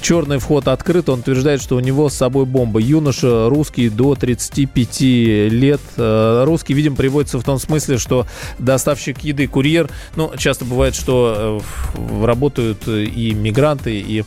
Черный 0.00 0.38
вход 0.38 0.68
открыт. 0.68 1.08
Он 1.08 1.20
утверждает, 1.20 1.60
что 1.60 1.76
у 1.76 1.80
него 1.80 2.08
с 2.08 2.14
собой 2.14 2.44
бомба. 2.44 2.80
Юноша 2.80 3.48
русский 3.48 3.88
до 3.88 4.14
35 4.14 5.00
лет. 5.00 5.80
Э, 5.96 6.44
русский, 6.44 6.74
видимо, 6.74 6.96
приводится 6.96 7.38
в 7.38 7.44
том 7.44 7.58
смысле, 7.58 7.98
что 7.98 8.26
доставщик 8.58 9.24
еды, 9.24 9.48
курьер. 9.48 9.90
Ну, 10.14 10.32
часто 10.36 10.64
бывает, 10.64 10.94
что 10.94 11.60
э, 11.96 12.24
работают 12.24 12.86
и 12.86 13.32
мигранты, 13.34 13.98
и 13.98 14.24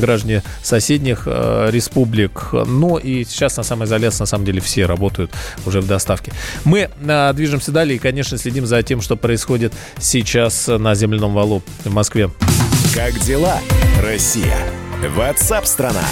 граждане 0.00 0.42
соседних 0.62 1.24
э, 1.26 1.70
республик. 1.70 2.50
Но 2.52 2.98
и 2.98 3.24
сейчас 3.24 3.56
на 3.56 3.62
самоизоляции, 3.62 4.20
на 4.20 4.26
самом 4.26 4.44
деле, 4.44 4.60
все 4.60 4.86
работают 4.86 5.32
уже 5.64 5.80
в 5.80 5.86
доставке. 5.86 6.32
Мы 6.64 6.90
движемся 7.34 7.72
далее 7.72 7.96
и, 7.96 7.98
конечно, 7.98 8.38
следим 8.38 8.66
за 8.66 8.82
тем, 8.82 9.00
что 9.00 9.16
происходит 9.16 9.72
сейчас 9.98 10.68
на 10.68 10.94
земляном 10.94 11.34
валу 11.34 11.62
в 11.84 11.92
Москве. 11.92 12.30
Как 12.94 13.18
дела, 13.20 13.58
Россия? 14.02 14.56
Ватсап-страна! 15.02 16.04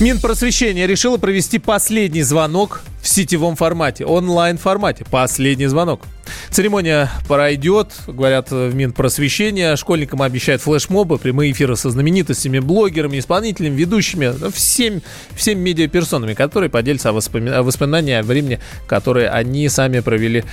Минпросвещение 0.00 0.86
решило 0.86 1.16
провести 1.16 1.58
последний 1.58 2.22
звонок 2.22 2.82
в 3.00 3.08
сетевом 3.08 3.56
формате, 3.56 4.04
онлайн-формате. 4.04 5.04
Последний 5.10 5.66
звонок. 5.66 6.02
Церемония 6.50 7.10
пройдет, 7.28 7.92
говорят 8.06 8.50
в 8.50 8.74
Минпросвещения. 8.74 9.76
Школьникам 9.76 10.22
обещают 10.22 10.62
флешмобы, 10.62 11.18
прямые 11.18 11.52
эфиры 11.52 11.76
со 11.76 11.90
знаменитостями, 11.90 12.58
блогерами, 12.58 13.18
исполнителями, 13.18 13.74
ведущими, 13.74 14.50
всем, 14.50 15.02
всем 15.34 15.58
медиаперсонами, 15.60 16.34
которые 16.34 16.70
поделятся 16.70 17.10
о, 17.10 17.12
воспоми... 17.12 17.50
о 17.50 17.62
воспоминании 17.62 18.14
о 18.14 18.22
времени, 18.22 18.60
которые 18.86 19.28
они 19.30 19.68
сами 19.68 20.00
провели 20.00 20.44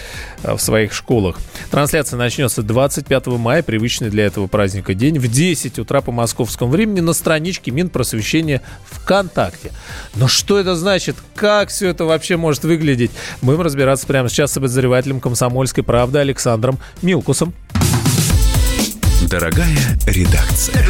э, 0.44 0.54
в 0.54 0.60
своих 0.60 0.94
школах. 0.94 1.38
Трансляция 1.72 2.18
начнется 2.18 2.64
25 2.64 3.28
мая, 3.28 3.64
привычный 3.64 4.10
для 4.10 4.26
этого 4.26 4.48
праздника 4.48 4.94
день, 4.94 5.20
в 5.20 5.28
10 5.28 5.80
утра 5.80 6.02
по 6.02 6.12
московскому 6.12 6.72
времени 6.72 7.02
на 7.02 7.14
страничке 7.14 7.72
Минпросвещения 7.72 8.62
ВКонтакте. 8.90 9.72
Но 10.16 10.28
что 10.28 10.60
это 10.60 10.76
значит? 10.76 11.16
Как 11.36 11.70
все 11.70 11.90
это 11.90 12.06
вообще 12.06 12.37
может 12.38 12.64
выглядеть? 12.64 13.12
Будем 13.42 13.62
разбираться 13.62 14.08
прямо 14.08 14.30
сейчас 14.30 14.54
с 14.54 14.58
обозревателем 14.58 15.20
комсомольской 15.20 15.84
правды 15.84 16.20
Александром 16.20 16.80
Милкусом. 17.02 17.54
Дорогая 19.30 19.78
редакция. 20.06 20.86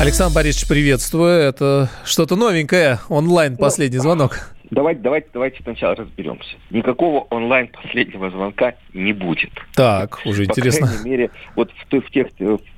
Александр 0.00 0.34
Борисович, 0.34 0.68
приветствую. 0.68 1.30
Это 1.30 1.88
что-то 2.04 2.36
новенькое. 2.36 2.98
Онлайн 3.08 3.56
последний 3.56 3.98
звонок. 3.98 4.50
Давайте, 4.70 5.02
давайте, 5.02 5.28
давайте 5.32 5.62
сначала 5.62 5.94
разберемся. 5.94 6.56
Никакого 6.70 7.20
онлайн 7.30 7.68
последнего 7.68 8.30
звонка 8.30 8.74
не 8.92 9.12
будет. 9.12 9.50
Так, 9.74 10.20
уже 10.24 10.46
По 10.46 10.50
интересно. 10.50 10.86
По 10.86 10.92
крайней 10.92 11.10
мере, 11.10 11.30
вот 11.54 11.70
в, 11.70 12.00
в 12.00 12.10
тех 12.10 12.26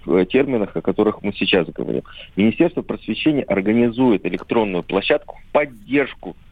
в 0.05 0.27
терминах, 0.27 0.77
о 0.77 0.83
которых 0.83 1.23
мы 1.23 1.33
сейчас 1.33 1.67
говорим. 1.69 2.03
Министерство 2.37 2.83
просвещения 2.83 3.45
организует 3.45 4.27
электронную 4.27 4.83
площадку 4.83 5.39
в 5.39 5.53
поддержку 5.53 6.31
э, 6.31 6.46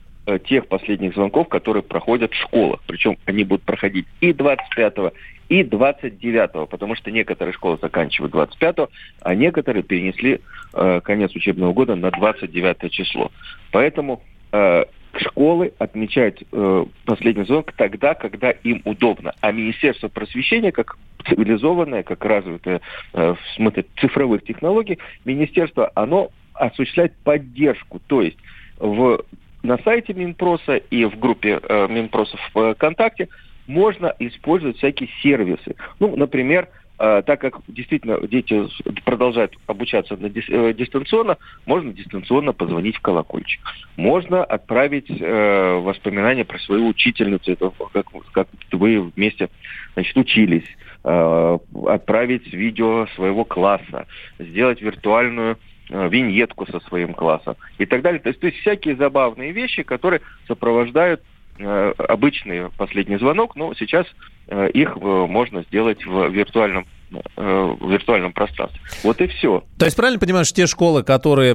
тех 0.47 0.69
последних 0.69 1.15
звонков, 1.15 1.49
которые 1.49 1.83
проходят 1.83 2.33
в 2.33 2.41
школах. 2.41 2.81
Причем 2.87 3.19
они 3.27 3.45
будут 3.45 3.65
проходить 3.65 4.07
и 4.21 4.33
25 4.33 5.13
и 5.49 5.63
29 5.63 6.69
потому 6.69 6.95
что 6.95 7.11
некоторые 7.11 7.53
школы 7.53 7.79
заканчивают 7.81 8.33
25 8.33 8.89
а 9.21 9.35
некоторые 9.35 9.83
перенесли 9.83 10.41
э, 10.73 11.01
конец 11.03 11.35
учебного 11.35 11.73
года 11.73 11.95
на 11.95 12.11
29 12.11 12.91
число. 12.91 13.31
Поэтому 13.71 14.23
э, 14.53 14.85
школы 15.19 15.73
отмечают 15.79 16.43
э, 16.51 16.85
последний 17.05 17.45
звонок 17.45 17.73
тогда, 17.73 18.15
когда 18.15 18.51
им 18.51 18.83
удобно. 18.85 19.35
А 19.41 19.53
Министерство 19.53 20.09
просвещения, 20.09 20.73
как 20.73 20.97
цивилизованное, 21.29 22.03
как 22.03 22.25
развитое 22.25 22.81
э, 23.13 23.35
в 23.35 23.55
смысле 23.57 23.85
цифровых 24.01 24.45
технологий, 24.45 24.99
министерство, 25.25 25.91
оно 25.95 26.31
осуществляет 26.55 27.15
поддержку. 27.25 28.01
То 28.07 28.23
есть 28.23 28.39
в, 28.79 29.25
на 29.64 29.79
сайте 29.79 30.12
Минпроса 30.12 30.77
и 30.77 31.05
в 31.07 31.18
группе 31.18 31.59
э, 31.61 31.88
Минпросов 31.88 32.38
ВКонтакте 32.53 33.29
можно 33.66 34.14
использовать 34.18 34.77
всякие 34.77 35.09
сервисы. 35.22 35.74
Ну, 35.98 36.14
например, 36.16 36.68
э, 36.98 37.22
так 37.24 37.40
как 37.40 37.61
действительно 37.66 38.18
дети 38.29 38.62
продолжают 39.05 39.55
обучаться 39.66 40.16
на 40.18 40.29
дис, 40.29 40.44
э, 40.48 40.74
дистанционно, 40.74 41.38
можно 41.64 41.94
дистанционно 41.94 42.53
позвонить 42.53 42.96
в 42.96 43.00
колокольчик. 43.00 43.62
Можно 43.96 44.44
отправить 44.44 45.11
э, 45.11 45.81
воспоминания 45.83 46.44
про 46.44 46.59
свою 46.59 46.88
учительницу, 46.88 47.50
это 47.50 47.72
как, 47.94 48.07
как 48.33 48.48
вы 48.70 49.00
вместе 49.00 49.48
значит, 49.94 50.14
учились, 50.18 50.68
э, 51.05 51.59
отправить 51.87 52.53
видео 52.53 53.07
своего 53.14 53.46
класса, 53.46 54.07
сделать 54.38 54.83
виртуальную 54.83 55.53
э, 55.53 55.74
виньетку 55.88 56.66
со 56.66 56.81
своим 56.81 57.14
классом 57.14 57.57
и 57.79 57.87
так 57.87 58.03
далее. 58.03 58.20
То 58.20 58.29
есть, 58.31 58.40
то 58.40 58.47
есть 58.47 58.59
всякие 58.61 58.97
забавные 58.97 59.53
вещи, 59.53 59.83
которые 59.83 60.23
сопровождают 60.47 61.23
э, 61.59 61.94
обычный 61.99 62.70
последний 62.70 63.16
звонок, 63.16 63.57
но 63.57 63.75
сейчас 63.75 64.07
э, 64.49 64.70
их 64.70 64.97
э, 64.97 65.01
можно 65.01 65.62
сделать 65.64 66.05
в 66.05 66.29
виртуальном 66.29 66.85
э, 66.85 67.04
в 67.37 67.90
виртуальном 67.90 68.33
пространстве. 68.33 68.81
Вот 69.03 69.20
и 69.20 69.27
все. 69.27 69.64
То 69.79 69.85
есть 69.85 69.96
правильно 69.96 70.20
понимаешь, 70.20 70.53
те 70.53 70.66
школы, 70.66 71.03
которые 71.03 71.55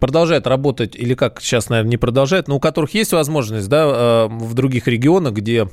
продолжают 0.00 0.46
работать, 0.46 0.96
или 0.96 1.14
как 1.14 1.40
сейчас, 1.40 1.68
наверное, 1.68 1.90
не 1.90 1.96
продолжают, 1.96 2.48
но 2.48 2.56
у 2.56 2.60
которых 2.60 2.94
есть 2.94 3.12
возможность, 3.12 3.68
да, 3.68 3.84
э, 3.84 4.28
в 4.28 4.54
других 4.54 4.86
регионах, 4.88 5.34
где 5.34 5.66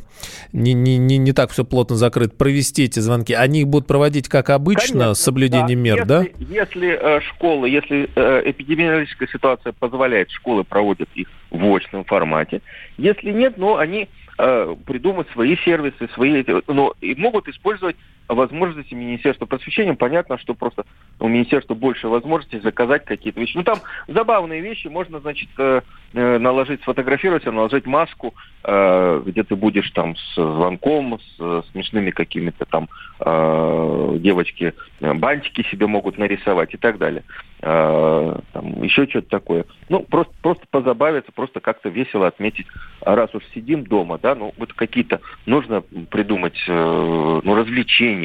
не, 0.51 0.73
не, 0.73 0.97
не, 0.97 1.17
не 1.17 1.33
так 1.33 1.51
все 1.51 1.63
плотно 1.63 1.95
закрыто, 1.95 2.35
провести 2.35 2.83
эти 2.83 2.99
звонки, 2.99 3.33
они 3.33 3.61
их 3.61 3.67
будут 3.67 3.87
проводить 3.87 4.27
как 4.27 4.49
обычно, 4.49 4.91
Конечно, 4.91 5.13
с 5.13 5.21
соблюдением 5.21 5.79
да. 5.79 5.83
мер, 5.83 5.95
если, 5.97 6.07
да? 6.07 6.25
Если 6.39 6.99
э, 6.99 7.21
школы, 7.21 7.69
если 7.69 8.09
э, 8.15 8.41
эпидемиологическая 8.45 9.27
ситуация 9.27 9.73
позволяет, 9.73 10.29
школы 10.31 10.63
проводят 10.63 11.09
их 11.15 11.27
в 11.49 11.75
очном 11.75 12.05
формате. 12.05 12.61
Если 12.97 13.31
нет, 13.31 13.57
но 13.57 13.77
они 13.77 14.09
э, 14.37 14.75
придумают 14.85 15.29
свои 15.31 15.57
сервисы, 15.57 16.07
свои, 16.13 16.43
но 16.67 16.93
и 17.01 17.15
могут 17.15 17.47
использовать 17.47 17.95
возможности 18.27 18.93
Министерства 18.93 19.45
просвещения. 19.45 19.93
Понятно, 19.93 20.37
что 20.37 20.53
просто 20.53 20.85
у 21.21 21.27
Министерства 21.27 21.75
больше 21.75 22.07
возможностей 22.07 22.59
заказать 22.59 23.05
какие-то 23.05 23.39
вещи. 23.39 23.55
Ну, 23.55 23.63
там 23.63 23.79
забавные 24.07 24.61
вещи. 24.61 24.87
Можно, 24.87 25.19
значит, 25.19 25.49
э, 25.57 25.81
э, 26.13 26.37
наложить, 26.39 26.81
сфотографироваться, 26.81 27.51
наложить 27.51 27.85
маску, 27.85 28.33
э, 28.63 29.21
где 29.25 29.43
ты 29.43 29.55
будешь 29.55 29.89
там 29.91 30.15
с 30.15 30.35
звонком, 30.35 31.19
с 31.19 31.63
смешными 31.71 32.11
какими-то 32.11 32.65
там 32.65 32.89
девочки 34.19 34.73
бантики 34.99 35.63
себе 35.69 35.85
могут 35.85 36.17
нарисовать 36.17 36.73
и 36.73 36.77
так 36.77 36.97
далее. 36.97 37.23
Там, 37.59 38.81
еще 38.81 39.05
что-то 39.07 39.29
такое. 39.29 39.65
Ну, 39.89 39.99
просто, 39.99 40.33
просто 40.41 40.65
позабавиться, 40.71 41.31
просто 41.31 41.59
как-то 41.59 41.89
весело 41.89 42.25
отметить, 42.25 42.65
а 43.01 43.15
раз 43.15 43.33
уж 43.35 43.43
сидим 43.53 43.83
дома, 43.83 44.17
да, 44.17 44.33
ну, 44.33 44.53
вот 44.57 44.73
какие-то 44.73 45.21
нужно 45.45 45.81
придумать, 46.09 46.59
ну, 46.67 47.55
развлечения. 47.55 48.20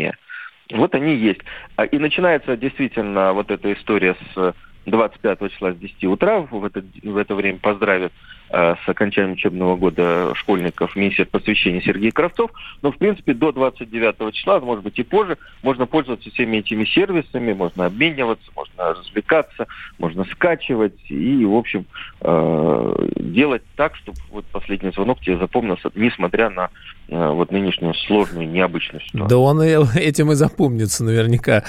Вот 0.72 0.94
они 0.94 1.14
есть. 1.14 1.40
А, 1.76 1.84
И 1.84 1.98
начинается 1.98 2.56
действительно 2.56 3.32
вот 3.32 3.50
эта 3.50 3.72
история 3.72 4.16
с 4.34 4.54
25 4.86 5.50
числа 5.52 5.72
с 5.72 5.76
10 5.76 6.04
утра. 6.04 6.40
В 6.40 6.64
это, 6.64 6.82
в 7.02 7.16
это 7.16 7.34
время 7.34 7.58
поздравят 7.58 8.12
э, 8.50 8.74
с 8.84 8.88
окончанием 8.88 9.32
учебного 9.32 9.76
года 9.76 10.32
школьников 10.34 10.96
министр 10.96 11.26
просвещения 11.26 11.82
Сергей 11.82 12.12
Кравцов. 12.12 12.50
Но, 12.82 12.92
в 12.92 12.96
принципе, 12.96 13.34
до 13.34 13.52
29 13.52 14.34
числа, 14.34 14.60
может 14.60 14.84
быть, 14.84 14.98
и 14.98 15.02
позже, 15.02 15.38
можно 15.62 15.86
пользоваться 15.86 16.30
всеми 16.30 16.58
этими 16.58 16.84
сервисами, 16.84 17.52
можно 17.52 17.86
обмениваться, 17.86 18.48
можно 18.54 18.94
развлекаться, 18.94 19.66
можно 19.98 20.24
скачивать 20.24 20.98
и, 21.08 21.44
в 21.44 21.54
общем, 21.54 21.84
э, 22.20 23.08
делать 23.16 23.62
так, 23.76 23.96
чтобы 23.96 24.18
вот 24.30 24.44
последний 24.46 24.90
звонок 24.90 25.20
тебе 25.20 25.36
запомнился, 25.36 25.90
несмотря 25.94 26.50
на 26.50 26.64
э, 26.64 26.68
вот 27.08 27.52
нынешнюю 27.52 27.94
сложную, 27.94 28.48
необычную 28.48 29.00
ситуацию. 29.02 29.28
Да 29.28 29.38
он 29.38 29.60
этим 29.96 30.32
и 30.32 30.34
запомнится 30.34 31.04
наверняка. 31.04 31.62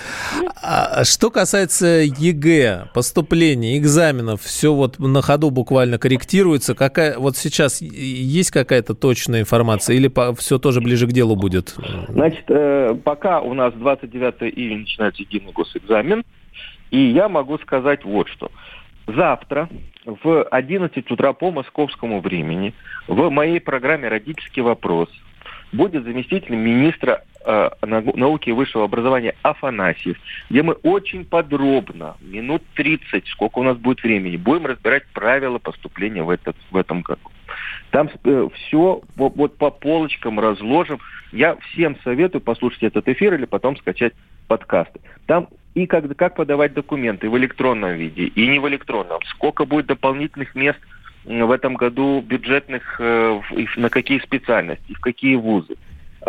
А 0.61 1.03
что 1.03 1.29
касается 1.29 1.85
ЕГЭ, 1.85 2.89
поступления, 2.93 3.77
экзаменов, 3.77 4.41
все 4.41 4.73
вот 4.73 4.97
на 4.99 5.21
ходу 5.21 5.51
буквально 5.51 5.97
корректируется. 5.99 6.75
Какая, 6.75 7.17
вот 7.19 7.37
сейчас 7.37 7.81
есть 7.81 8.51
какая-то 8.51 8.95
точная 8.95 9.41
информация 9.41 9.95
или 9.95 10.11
все 10.35 10.57
тоже 10.57 10.81
ближе 10.81 11.07
к 11.07 11.11
делу 11.11 11.35
будет? 11.35 11.75
Значит, 12.09 12.45
э, 12.49 12.95
пока 13.03 13.41
у 13.41 13.53
нас 13.53 13.73
29 13.73 14.55
июня 14.55 14.79
начинается 14.79 15.21
единый 15.21 15.51
госэкзамен, 15.51 16.23
и 16.89 16.99
я 16.99 17.29
могу 17.29 17.57
сказать 17.59 18.03
вот 18.03 18.27
что. 18.29 18.51
Завтра 19.07 19.69
в 20.05 20.43
11 20.43 21.09
утра 21.11 21.33
по 21.33 21.51
московскому 21.51 22.19
времени 22.21 22.73
в 23.07 23.29
моей 23.29 23.61
программе 23.61 24.09
«Родительский 24.09 24.61
вопрос» 24.61 25.09
будет 25.71 26.03
заместитель 26.03 26.55
министра 26.55 27.23
э, 27.45 27.69
нау- 27.81 28.15
науки 28.15 28.49
и 28.49 28.53
высшего 28.53 28.85
образования 28.85 29.35
Афанасьев, 29.41 30.17
где 30.49 30.63
мы 30.63 30.73
очень 30.73 31.25
подробно, 31.25 32.15
минут 32.21 32.63
30, 32.75 33.27
сколько 33.27 33.59
у 33.59 33.63
нас 33.63 33.77
будет 33.77 34.03
времени, 34.03 34.37
будем 34.37 34.65
разбирать 34.65 35.05
правила 35.13 35.57
поступления 35.57 36.23
в, 36.23 36.29
этот, 36.29 36.55
в 36.71 36.77
этом 36.77 37.01
году. 37.01 37.21
Там 37.91 38.09
все 38.09 39.01
вот, 39.15 39.35
вот 39.35 39.57
по 39.57 39.71
полочкам 39.71 40.39
разложим. 40.39 40.99
Я 41.31 41.55
всем 41.57 41.97
советую 42.03 42.41
послушать 42.41 42.83
этот 42.83 43.07
эфир 43.07 43.33
или 43.33 43.45
потом 43.45 43.77
скачать 43.77 44.13
подкасты. 44.47 44.99
Там 45.25 45.47
и 45.73 45.85
как, 45.85 46.15
как 46.15 46.35
подавать 46.35 46.73
документы 46.73 47.29
в 47.29 47.37
электронном 47.37 47.93
виде, 47.93 48.23
и 48.23 48.47
не 48.47 48.59
в 48.59 48.67
электронном. 48.67 49.19
Сколько 49.25 49.65
будет 49.65 49.85
дополнительных 49.85 50.55
мест 50.55 50.79
в 51.27 51.51
этом 51.51 51.75
году 51.75 52.21
бюджетных, 52.21 52.95
э, 52.99 53.39
на 53.75 53.89
какие 53.89 54.19
специальности, 54.19 54.93
в 54.93 54.99
какие 54.99 55.35
вузы. 55.35 55.75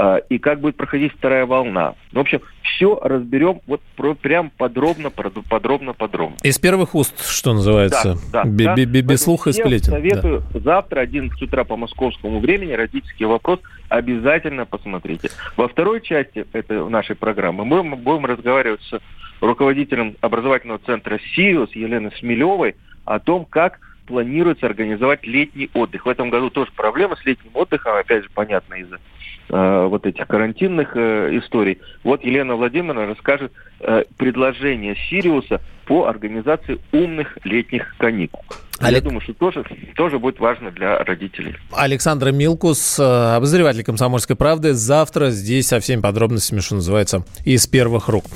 А, 0.00 0.18
И 0.28 0.38
как 0.38 0.60
будет 0.60 0.76
проходить 0.76 1.12
вторая 1.12 1.44
волна. 1.46 1.94
В 2.12 2.18
общем, 2.20 2.40
все 2.62 3.00
разберем 3.02 3.60
вот 3.66 3.80
про, 3.96 4.14
прям 4.14 4.50
подробно, 4.56 5.10
подробно, 5.10 5.92
подробно. 5.92 6.36
Из 6.42 6.56
первых 6.58 6.94
уст, 6.94 7.26
что 7.28 7.52
называется, 7.52 8.14
Да, 8.32 8.44
да, 8.44 8.44
да. 8.44 8.74
бе- 8.76 8.84
без 8.84 8.92
Поэтому 9.06 9.18
слуха 9.18 9.50
и 9.50 9.52
сплетен. 9.54 9.90
Да. 9.92 9.98
Советую 9.98 10.42
завтра, 10.54 11.00
11 11.00 11.42
утра 11.42 11.64
по 11.64 11.76
московскому 11.76 12.38
времени, 12.38 12.72
родительский 12.74 13.26
вопрос 13.26 13.58
обязательно 13.88 14.66
посмотрите. 14.66 15.30
Во 15.56 15.66
второй 15.66 16.00
части 16.00 16.46
этой 16.52 16.88
нашей 16.88 17.16
программы 17.16 17.64
мы 17.64 17.82
будем 17.96 18.26
разговаривать 18.26 18.82
с 18.82 19.00
руководителем 19.40 20.16
образовательного 20.20 20.80
центра 20.84 21.18
«Сириус» 21.34 21.72
Еленой 21.74 22.12
Смелевой 22.18 22.76
о 23.04 23.18
том, 23.18 23.44
как 23.46 23.80
планируется 24.08 24.66
организовать 24.66 25.24
летний 25.26 25.70
отдых. 25.74 26.06
В 26.06 26.08
этом 26.08 26.30
году 26.30 26.48
тоже 26.50 26.72
проблема 26.74 27.14
с 27.16 27.24
летним 27.26 27.50
отдыхом, 27.54 27.94
опять 27.94 28.24
же, 28.24 28.30
понятно, 28.34 28.74
из-за 28.74 28.98
э, 29.50 29.86
вот 29.86 30.06
этих 30.06 30.26
карантинных 30.26 30.96
э, 30.96 31.36
историй. 31.38 31.78
Вот 32.02 32.24
Елена 32.24 32.56
Владимировна 32.56 33.06
расскажет 33.06 33.52
э, 33.80 34.04
предложение 34.16 34.96
Сириуса 34.96 35.60
по 35.88 36.06
организации 36.06 36.78
умных 36.92 37.38
летних 37.44 37.96
каникул. 37.96 38.44
Я 38.80 38.88
Олег- 38.88 39.02
думаю, 39.04 39.20
что 39.20 39.32
тоже, 39.32 39.64
тоже 39.96 40.20
будет 40.20 40.38
важно 40.38 40.70
для 40.70 40.98
родителей. 40.98 41.56
Александра 41.72 42.30
Милкус, 42.30 42.96
э, 43.00 43.02
обозреватель 43.34 43.82
«Комсомольской 43.82 44.36
правды». 44.36 44.72
Завтра 44.72 45.30
здесь 45.30 45.66
со 45.66 45.80
всеми 45.80 46.00
подробностями, 46.00 46.60
что 46.60 46.76
называется, 46.76 47.24
из 47.44 47.66
первых 47.66 48.08
рук. 48.08 48.26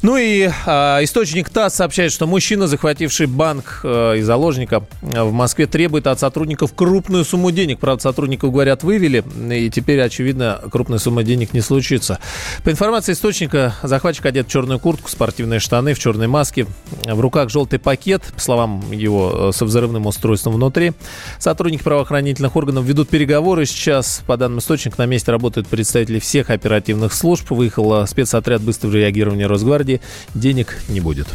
Ну 0.00 0.16
и 0.16 0.48
а, 0.66 1.00
источник 1.02 1.50
ТАСС 1.50 1.74
сообщает, 1.74 2.12
что 2.12 2.26
мужчина, 2.26 2.66
захвативший 2.66 3.26
банк 3.26 3.80
э, 3.84 4.18
и 4.18 4.22
заложника 4.22 4.86
э, 5.02 5.22
в 5.22 5.32
Москве, 5.34 5.66
требует 5.66 6.06
от 6.06 6.18
сотрудников 6.18 6.74
крупную 6.74 7.24
сумму 7.24 7.50
денег. 7.50 7.78
Правда, 7.78 8.02
сотрудников, 8.02 8.52
говорят, 8.52 8.84
вывели, 8.84 9.22
и 9.52 9.68
теперь, 9.68 10.00
очевидно, 10.00 10.62
крупная 10.72 10.98
сумма 10.98 11.24
денег 11.24 11.52
не 11.52 11.60
случится. 11.60 12.20
По 12.64 12.70
информации 12.70 13.12
источника, 13.12 13.74
захватчик 13.82 14.24
одет 14.24 14.46
в 14.46 14.50
черную 14.50 14.78
куртку, 14.78 15.10
спортивные 15.10 15.60
штаны, 15.60 15.92
в 15.92 15.98
черной 15.98 16.26
маске. 16.26 16.66
В 17.04 17.20
руках 17.20 17.50
желтый 17.50 17.78
пакет, 17.78 18.22
по 18.34 18.40
словам 18.40 18.90
его, 18.92 19.50
э, 19.50 19.52
со 19.52 19.64
взрывным 19.64 20.06
устройством 20.06 20.54
внутри. 20.54 20.92
Сотрудники 21.38 21.82
правоохранительных 21.82 22.56
органов 22.56 22.84
ведут 22.84 23.08
переговоры. 23.08 23.66
Сейчас, 23.66 24.22
по 24.26 24.36
данным 24.36 24.58
источника, 24.58 24.96
на 24.98 25.06
месте 25.06 25.30
работают 25.32 25.66
представители 25.66 26.18
всех 26.18 26.50
оперативных 26.50 27.12
служб. 27.12 27.50
Выехал 27.50 28.02
э, 28.02 28.06
спецотряд 28.06 28.62
быстрого 28.62 28.94
реагирования 28.94 29.46
Росгвардии. 29.46 30.00
Денег 30.34 30.78
не 30.88 31.00
будет. 31.00 31.28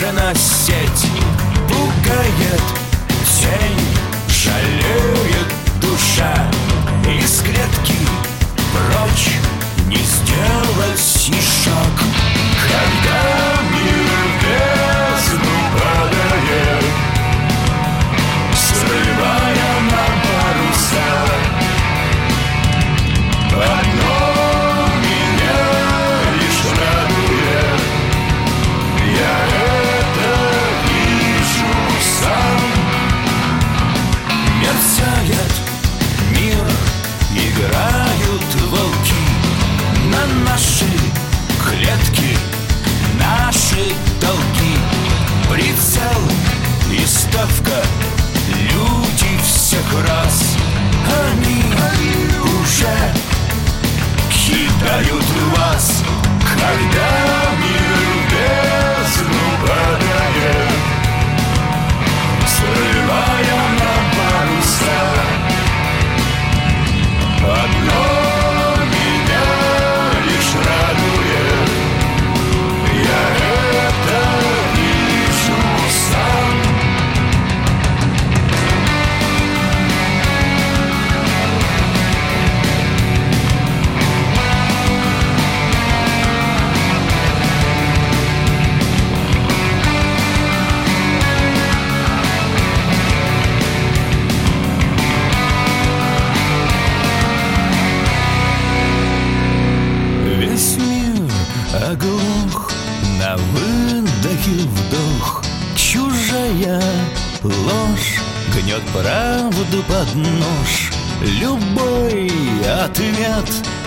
Брошена 0.00 0.34
сеть 0.34 1.06
Пугает 1.68 2.62
тень, 3.38 3.86
жалеет 4.28 5.46
душа 5.80 6.49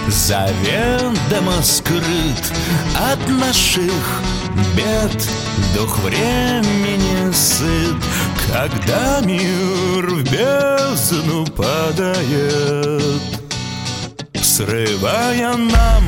заведомо 0.08 1.62
скрыт 1.62 2.54
от 3.12 3.30
наших 3.30 4.22
бед. 4.76 5.30
Дух 5.76 6.00
времени 6.00 7.32
сыт, 7.32 7.96
когда 8.52 9.22
мир 9.22 10.08
в 10.08 10.24
бездну 10.24 11.46
падает, 11.46 13.22
срывая 14.42 15.56
нам, 15.56 16.04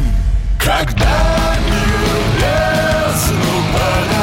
когда 0.59 1.55
мир 1.65 1.99
в 2.13 2.35
бездну 2.35 3.55
падает, 3.73 4.14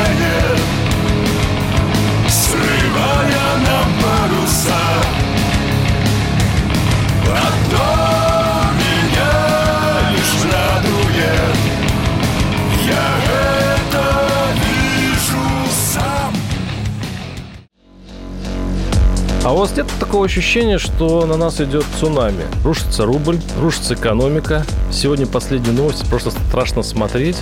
А 19.53 19.55
у 19.55 19.59
вас 19.59 19.77
нет 19.77 19.87
такого 20.01 20.25
ощущения, 20.25 20.79
что 20.79 21.27
на 21.27 21.37
нас 21.37 21.61
идет 21.61 21.85
цунами? 22.01 22.45
Рушится 22.65 23.05
рубль, 23.05 23.39
рушится 23.61 23.93
экономика. 23.93 24.65
Сегодня 24.91 25.27
последние 25.27 25.75
новости, 25.75 26.07
просто 26.07 26.31
страшно 26.31 26.83
смотреть. 26.83 27.37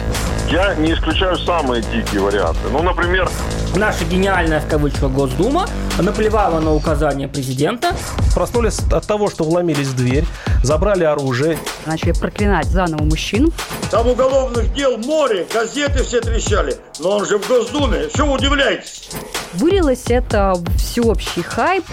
Я 0.50 0.74
не 0.74 0.92
исключаю 0.92 1.38
самые 1.38 1.84
дикие 1.84 2.20
варианты. 2.20 2.58
Ну, 2.72 2.82
например... 2.82 3.30
Наша 3.76 4.04
гениальная, 4.04 4.58
в 4.58 4.66
кавычках, 4.66 5.12
Госдума 5.12 5.68
наплевала 6.00 6.58
на 6.58 6.74
указания 6.74 7.28
президента. 7.28 7.94
Проснулись 8.34 8.78
от 8.90 9.06
того, 9.06 9.28
что 9.30 9.44
вломились 9.44 9.88
в 9.88 9.96
дверь, 9.96 10.24
забрали 10.62 11.04
оружие. 11.04 11.58
Начали 11.86 12.12
проклинать 12.12 12.66
заново 12.66 13.02
мужчин. 13.02 13.52
Там 13.90 14.06
уголовных 14.06 14.72
дел 14.74 14.98
море, 14.98 15.46
газеты 15.52 16.04
все 16.04 16.20
трещали. 16.20 16.76
Но 17.00 17.16
он 17.16 17.26
же 17.26 17.38
в 17.38 17.48
Госдуме, 17.48 18.08
что 18.14 18.26
вы 18.26 18.34
удивляетесь? 18.34 19.10
Вылилось 19.54 20.04
это 20.08 20.54
всеобщий 20.76 21.42
хайп. 21.42 21.84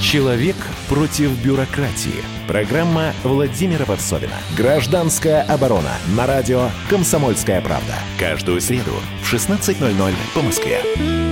Человек 0.00 0.56
против 0.88 1.30
бюрократии. 1.44 2.24
Программа 2.48 3.12
Владимира 3.22 3.84
Варсовина. 3.84 4.34
Гражданская 4.56 5.42
оборона. 5.42 5.92
На 6.16 6.26
радио 6.26 6.68
«Комсомольская 6.88 7.60
правда». 7.60 7.94
Каждую 8.18 8.60
среду 8.60 8.90
в 9.22 9.32
16.00 9.32 10.14
по 10.34 10.42
Москве. 10.42 11.29